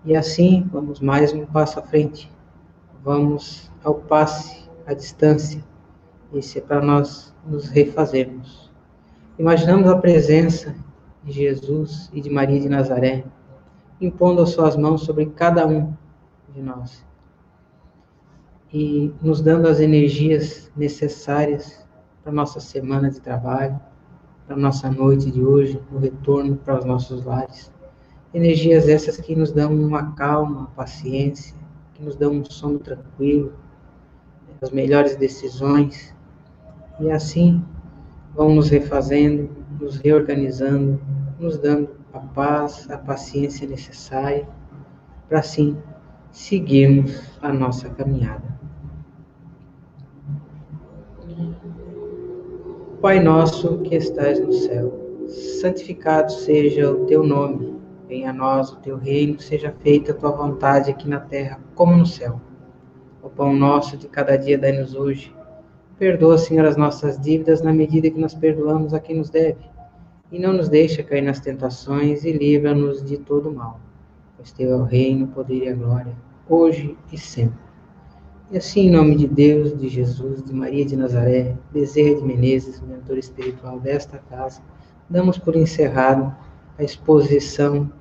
E 0.06 0.16
assim, 0.16 0.68
vamos 0.72 1.00
mais 1.00 1.34
um 1.34 1.46
passo 1.46 1.80
à 1.80 1.82
frente. 1.82 2.32
Vamos 3.04 3.72
ao 3.84 3.96
passe 3.96 4.70
à 4.86 4.94
distância. 4.94 5.64
Esse 6.34 6.60
é 6.60 6.62
para 6.62 6.82
nós 6.82 7.34
nos 7.46 7.68
refazermos. 7.70 8.72
Imaginamos 9.38 9.88
a 9.88 9.98
presença 9.98 10.76
de 11.24 11.32
Jesus 11.32 12.10
e 12.14 12.22
de 12.22 12.30
Maria 12.30 12.60
de 12.60 12.70
Nazaré, 12.70 13.26
impondo 14.00 14.42
as 14.42 14.50
suas 14.50 14.76
mãos 14.76 15.02
sobre 15.02 15.26
cada 15.28 15.68
um 15.68 15.94
de 16.54 16.62
nós 16.62 17.06
e 18.74 19.14
nos 19.22 19.42
dando 19.42 19.68
as 19.68 19.80
energias 19.80 20.72
necessárias 20.76 21.87
para 22.28 22.34
nossa 22.34 22.60
semana 22.60 23.10
de 23.10 23.22
trabalho, 23.22 23.80
para 24.46 24.58
nossa 24.58 24.92
noite 24.92 25.32
de 25.32 25.42
hoje, 25.42 25.82
no 25.90 25.98
retorno 25.98 26.58
para 26.58 26.78
os 26.78 26.84
nossos 26.84 27.24
lares. 27.24 27.72
Energias 28.34 28.90
essas 28.90 29.16
que 29.16 29.34
nos 29.34 29.54
dão 29.54 29.74
uma 29.74 30.12
calma, 30.12 30.70
paciência, 30.76 31.56
que 31.94 32.04
nos 32.04 32.18
dão 32.18 32.34
um 32.34 32.44
sono 32.44 32.80
tranquilo, 32.80 33.54
as 34.62 34.72
melhores 34.72 35.16
decisões, 35.16 36.14
e 37.00 37.10
assim 37.10 37.64
vão 38.36 38.54
nos 38.54 38.68
refazendo, 38.68 39.50
nos 39.80 39.96
reorganizando, 39.96 41.00
nos 41.40 41.58
dando 41.58 41.92
a 42.12 42.20
paz, 42.20 42.92
a 42.92 42.98
paciência 42.98 43.66
necessária 43.66 44.46
para 45.30 45.40
assim 45.40 45.78
seguirmos 46.30 47.40
a 47.42 47.54
nossa 47.54 47.88
caminhada. 47.88 48.57
Pai 53.02 53.20
nosso 53.20 53.78
que 53.82 53.94
estais 53.94 54.40
no 54.40 54.52
céu, 54.52 54.92
santificado 55.62 56.32
seja 56.32 56.90
o 56.90 57.06
teu 57.06 57.24
nome, 57.24 57.80
venha 58.08 58.32
a 58.32 58.34
nós 58.34 58.72
o 58.72 58.78
teu 58.78 58.98
reino, 58.98 59.40
seja 59.40 59.72
feita 59.84 60.12
a 60.12 60.16
tua 60.16 60.32
vontade 60.32 60.90
aqui 60.90 61.08
na 61.08 61.20
terra 61.20 61.60
como 61.76 61.96
no 61.96 62.08
céu. 62.08 62.42
O 63.22 63.30
pão 63.30 63.56
nosso 63.56 63.98
de 63.98 64.08
cada 64.08 64.36
dia 64.36 64.58
dai-nos 64.58 64.96
hoje. 64.96 65.32
Perdoa, 66.00 66.40
Senhor, 66.40 66.66
as 66.66 66.76
nossas 66.76 67.20
dívidas 67.20 67.62
na 67.62 67.72
medida 67.72 68.10
que 68.10 68.20
nós 68.20 68.34
perdoamos 68.34 68.96
a 68.96 69.00
quem 69.00 69.18
nos 69.18 69.30
deve. 69.30 69.64
E 70.32 70.40
não 70.40 70.54
nos 70.54 70.68
deixa 70.68 71.04
cair 71.04 71.22
nas 71.22 71.40
tentações 71.40 72.26
e 72.26 72.32
livra-nos 72.32 73.04
de 73.04 73.18
todo 73.20 73.54
mal. 73.54 73.80
Pois 74.36 74.52
teu 74.52 74.72
é 74.72 74.76
o 74.76 74.84
reino, 74.84 75.26
o 75.26 75.30
poder 75.30 75.66
e 75.66 75.70
a 75.70 75.76
glória, 75.76 76.16
hoje 76.50 76.98
e 77.12 77.18
sempre. 77.18 77.67
E 78.50 78.58
assim, 78.58 78.88
em 78.88 78.92
nome 78.92 79.16
de 79.16 79.28
Deus, 79.28 79.78
de 79.78 79.90
Jesus, 79.90 80.42
de 80.42 80.54
Maria 80.54 80.86
de 80.86 80.96
Nazaré, 80.96 81.58
Bezerra 81.72 82.16
de 82.16 82.24
Menezes, 82.24 82.80
mentor 82.80 83.18
espiritual 83.18 83.78
desta 83.80 84.18
casa, 84.18 84.62
damos 85.10 85.38
por 85.38 85.56
encerrado 85.56 86.34
a 86.78 86.84
exposição 86.84 87.92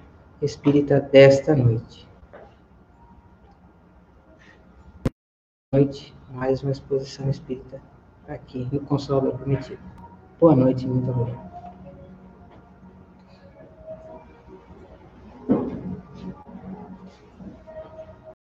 espírita 0.41 1.01
desta 1.01 1.57
noite. 1.57 2.07
noite, 5.77 6.15
mais 6.31 6.63
uma 6.63 6.73
exposição 6.73 7.29
espírita 7.29 7.83
aqui 8.27 8.67
no 8.73 8.81
Consolador 8.81 9.37
Prometido. 9.37 9.81
Boa 10.41 10.57
noite, 10.57 10.87
muito 10.87 11.11
obrigado. 11.11 11.46